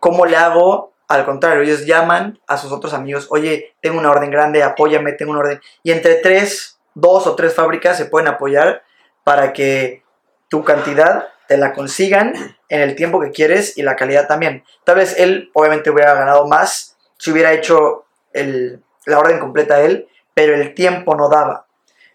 cómo 0.00 0.26
le 0.26 0.36
hago, 0.36 0.94
al 1.08 1.24
contrario, 1.24 1.62
ellos 1.62 1.86
llaman 1.86 2.40
a 2.46 2.56
sus 2.56 2.72
otros 2.72 2.92
amigos, 2.92 3.28
oye, 3.30 3.74
tengo 3.80 3.98
una 3.98 4.10
orden 4.10 4.30
grande, 4.30 4.62
apóyame, 4.62 5.12
tengo 5.12 5.32
una 5.32 5.40
orden. 5.40 5.60
Y 5.82 5.92
entre 5.92 6.16
tres, 6.16 6.78
dos 6.94 7.26
o 7.26 7.36
tres 7.36 7.54
fábricas 7.54 7.96
se 7.96 8.06
pueden 8.06 8.28
apoyar 8.28 8.82
para 9.22 9.52
que 9.52 10.02
tu 10.48 10.64
cantidad 10.64 11.28
te 11.48 11.56
la 11.56 11.72
consigan 11.72 12.56
en 12.68 12.80
el 12.80 12.94
tiempo 12.94 13.20
que 13.20 13.30
quieres 13.30 13.76
y 13.76 13.82
la 13.82 13.96
calidad 13.96 14.26
también. 14.26 14.64
Tal 14.84 14.96
vez 14.96 15.14
él 15.18 15.50
obviamente 15.54 15.90
hubiera 15.90 16.14
ganado 16.14 16.46
más 16.46 16.96
si 17.18 17.30
hubiera 17.30 17.52
hecho 17.52 18.04
el, 18.32 18.82
la 19.06 19.18
orden 19.18 19.38
completa 19.38 19.80
él, 19.80 20.08
pero 20.34 20.54
el 20.54 20.74
tiempo 20.74 21.14
no 21.14 21.28
daba. 21.28 21.66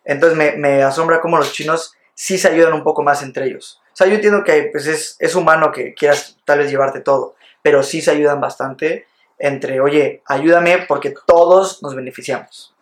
Entonces 0.05 0.37
me, 0.37 0.51
me 0.53 0.83
asombra 0.83 1.21
cómo 1.21 1.37
los 1.37 1.53
chinos 1.53 1.93
sí 2.13 2.37
se 2.37 2.49
ayudan 2.49 2.73
un 2.73 2.83
poco 2.83 3.01
más 3.01 3.23
entre 3.23 3.45
ellos. 3.45 3.81
O 3.93 3.95
sea, 3.95 4.07
yo 4.07 4.15
entiendo 4.15 4.43
que 4.43 4.69
pues, 4.71 4.87
es, 4.87 5.15
es 5.19 5.35
humano 5.35 5.71
que 5.71 5.93
quieras 5.93 6.37
tal 6.45 6.59
vez 6.59 6.69
llevarte 6.69 7.01
todo, 7.01 7.35
pero 7.61 7.83
sí 7.83 8.01
se 8.01 8.11
ayudan 8.11 8.39
bastante 8.39 9.05
entre, 9.37 9.81
oye, 9.81 10.21
ayúdame 10.25 10.85
porque 10.87 11.13
todos 11.25 11.81
nos 11.81 11.95
beneficiamos. 11.95 12.75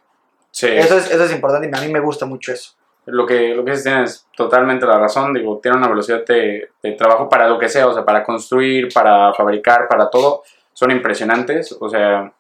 Sí. 0.51 0.67
Eso 0.67 0.97
es, 0.97 1.09
eso 1.09 1.23
es 1.23 1.31
importante 1.31 1.69
y 1.71 1.77
a 1.77 1.81
mí 1.81 1.91
me 1.91 1.99
gusta 1.99 2.25
mucho 2.25 2.51
eso. 2.51 2.73
Lo 3.11 3.25
que, 3.25 3.55
lo 3.55 3.63
que 3.63 3.71
dices 3.71 3.83
tienes 3.85 4.27
totalmente 4.35 4.85
la 4.85 4.99
razón, 4.99 5.33
digo, 5.33 5.59
tiene 5.61 5.77
una 5.77 5.87
velocidad 5.87 6.25
de, 6.25 6.69
trabajo 6.97 7.29
para 7.29 7.47
lo 7.47 7.59
que 7.59 7.69
sea, 7.69 7.87
o 7.87 7.93
sea, 7.93 8.05
para 8.05 8.23
construir, 8.23 8.89
para 8.93 9.33
fabricar, 9.33 9.87
para 9.87 10.09
todo, 10.09 10.43
son 10.73 10.91
impresionantes, 10.91 11.75
o 11.79 11.89
sea, 11.89 12.31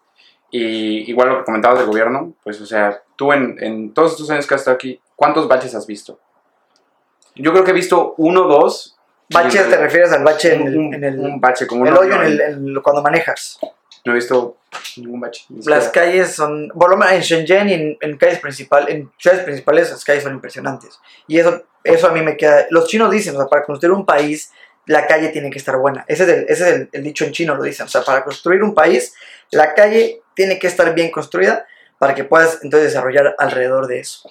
y 0.51 1.09
igual 1.09 1.29
lo 1.29 1.37
que 1.39 1.43
comentabas 1.45 1.79
del 1.79 1.87
gobierno, 1.87 2.33
pues, 2.43 2.59
o 2.61 2.65
sea, 2.65 3.01
tú 3.15 3.33
en, 3.33 3.57
en 3.59 3.93
todos 3.93 4.13
estos 4.13 4.29
años 4.29 4.47
que 4.47 4.55
has 4.55 4.61
estado 4.61 4.75
aquí, 4.75 4.99
¿cuántos 5.15 5.47
baches 5.47 5.75
has 5.75 5.85
visto? 5.85 6.19
Yo 7.35 7.51
creo 7.51 7.63
que 7.63 7.71
he 7.71 7.73
visto 7.73 8.15
uno, 8.17 8.43
dos. 8.43 8.98
Baches, 9.31 9.69
te 9.69 9.77
refieres 9.77 10.11
al 10.11 10.23
bache 10.23 10.55
en 10.55 10.67
el, 10.67 10.75
en 10.95 11.03
el, 11.03 11.19
un 11.19 11.39
bache 11.39 11.67
como 11.67 11.85
el 11.85 11.95
hoyo 11.95 12.15
en 12.15 12.21
el, 12.23 12.41
en 12.41 12.75
cuando 12.81 13.01
manejas. 13.03 13.59
No 14.05 14.13
he 14.13 14.15
visto 14.15 14.57
ningún 14.97 15.19
bache. 15.19 15.45
Las 15.65 15.89
calles 15.89 16.33
son, 16.33 16.69
por 16.69 16.89
lo 16.89 16.97
menos 16.97 17.13
en 17.13 17.21
Shenzhen 17.21 17.69
y 17.69 17.73
en, 17.73 17.97
en 18.01 18.17
calles 18.17 18.39
principales, 18.39 18.95
en 18.95 19.11
ciudades 19.17 19.43
principales, 19.43 19.91
las 19.91 20.03
calles 20.03 20.23
son 20.23 20.33
impresionantes. 20.33 20.99
Y 21.27 21.37
eso, 21.37 21.63
eso 21.83 22.07
a 22.07 22.11
mí 22.11 22.21
me 22.21 22.37
queda. 22.37 22.65
Los 22.71 22.87
chinos 22.87 23.11
dicen, 23.11 23.35
o 23.35 23.39
sea, 23.39 23.47
para 23.47 23.63
construir 23.63 23.93
un 23.93 24.05
país, 24.05 24.51
la 24.85 25.05
calle 25.05 25.29
tiene 25.29 25.51
que 25.51 25.59
estar 25.59 25.77
buena. 25.77 26.05
Ese 26.07 26.23
es 26.23 26.29
el, 26.29 26.43
ese 26.49 26.51
es 26.51 26.75
el, 26.75 26.89
el 26.91 27.03
dicho 27.03 27.23
en 27.25 27.31
chino, 27.31 27.55
lo 27.55 27.61
dicen. 27.61 27.85
O 27.85 27.89
sea, 27.89 28.01
para 28.01 28.23
construir 28.23 28.63
un 28.63 28.73
país, 28.73 29.13
la 29.51 29.75
calle 29.75 30.23
tiene 30.33 30.57
que 30.57 30.67
estar 30.67 30.93
bien 30.95 31.11
construida 31.11 31.67
para 31.99 32.15
que 32.15 32.23
puedas 32.23 32.63
entonces 32.63 32.89
desarrollar 32.89 33.35
alrededor 33.37 33.85
de 33.85 33.99
eso. 33.99 34.27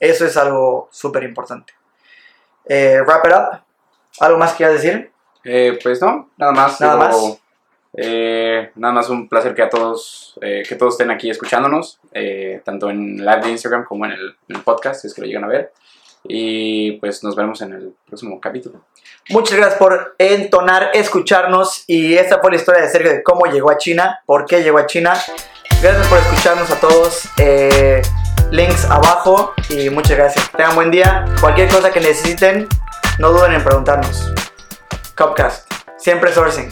Eso 0.00 0.24
es 0.24 0.36
algo 0.36 0.88
súper 0.90 1.22
importante. 1.22 1.74
Eh, 2.64 3.00
wrap 3.06 3.26
it 3.26 3.32
up. 3.32 3.69
¿Algo 4.20 4.38
más 4.38 4.52
que 4.54 4.66
decir? 4.66 5.10
Eh, 5.44 5.78
pues 5.82 6.00
no, 6.00 6.30
nada 6.36 6.52
más. 6.52 6.80
Nada 6.80 7.08
digo, 7.08 7.28
más. 7.28 7.38
eh, 7.96 8.70
nada 8.76 8.94
más 8.94 9.08
un 9.08 9.28
placer 9.28 9.54
que 9.54 9.62
a 9.62 9.70
todos, 9.70 10.38
eh, 10.42 10.62
que 10.68 10.74
todos 10.76 10.94
estén 10.94 11.10
aquí 11.10 11.30
escuchándonos, 11.30 11.98
eh, 12.12 12.60
tanto 12.64 12.90
en 12.90 13.16
live 13.24 13.40
de 13.42 13.50
Instagram 13.50 13.84
como 13.84 14.04
en 14.06 14.12
el, 14.12 14.36
en 14.48 14.56
el 14.56 14.62
podcast, 14.62 15.00
si 15.00 15.06
es 15.08 15.14
que 15.14 15.22
lo 15.22 15.26
llegan 15.26 15.44
a 15.44 15.48
ver. 15.48 15.72
Y 16.24 16.92
pues 16.98 17.24
nos 17.24 17.34
veremos 17.34 17.62
en 17.62 17.72
el 17.72 17.94
próximo 18.06 18.38
capítulo. 18.40 18.84
Muchas 19.30 19.56
gracias 19.56 19.78
por 19.78 20.14
entonar, 20.18 20.90
escucharnos 20.92 21.84
y 21.86 22.14
esta 22.14 22.40
fue 22.40 22.50
la 22.50 22.56
historia 22.56 22.82
de 22.82 22.88
Sergio 22.90 23.10
de 23.10 23.22
cómo 23.22 23.46
llegó 23.46 23.70
a 23.70 23.78
China, 23.78 24.20
por 24.26 24.44
qué 24.44 24.62
llegó 24.62 24.76
a 24.78 24.86
China. 24.86 25.14
Gracias 25.82 26.06
por 26.08 26.18
escucharnos 26.18 26.70
a 26.70 26.78
todos. 26.78 27.22
eh, 27.38 28.02
links 28.50 28.84
abajo 28.90 29.54
y 29.70 29.88
muchas 29.88 30.18
gracias. 30.18 30.50
Tengan 30.52 30.74
buen 30.74 30.90
día. 30.90 31.24
Cualquier 31.40 31.68
cosa 31.70 31.90
que 31.90 32.00
necesiten, 32.00 32.68
no 33.20 33.32
duden 33.32 33.52
en 33.52 33.62
preguntarnos. 33.62 34.32
Copcast, 35.14 35.70
siempre 35.98 36.32
sourcing. 36.32 36.70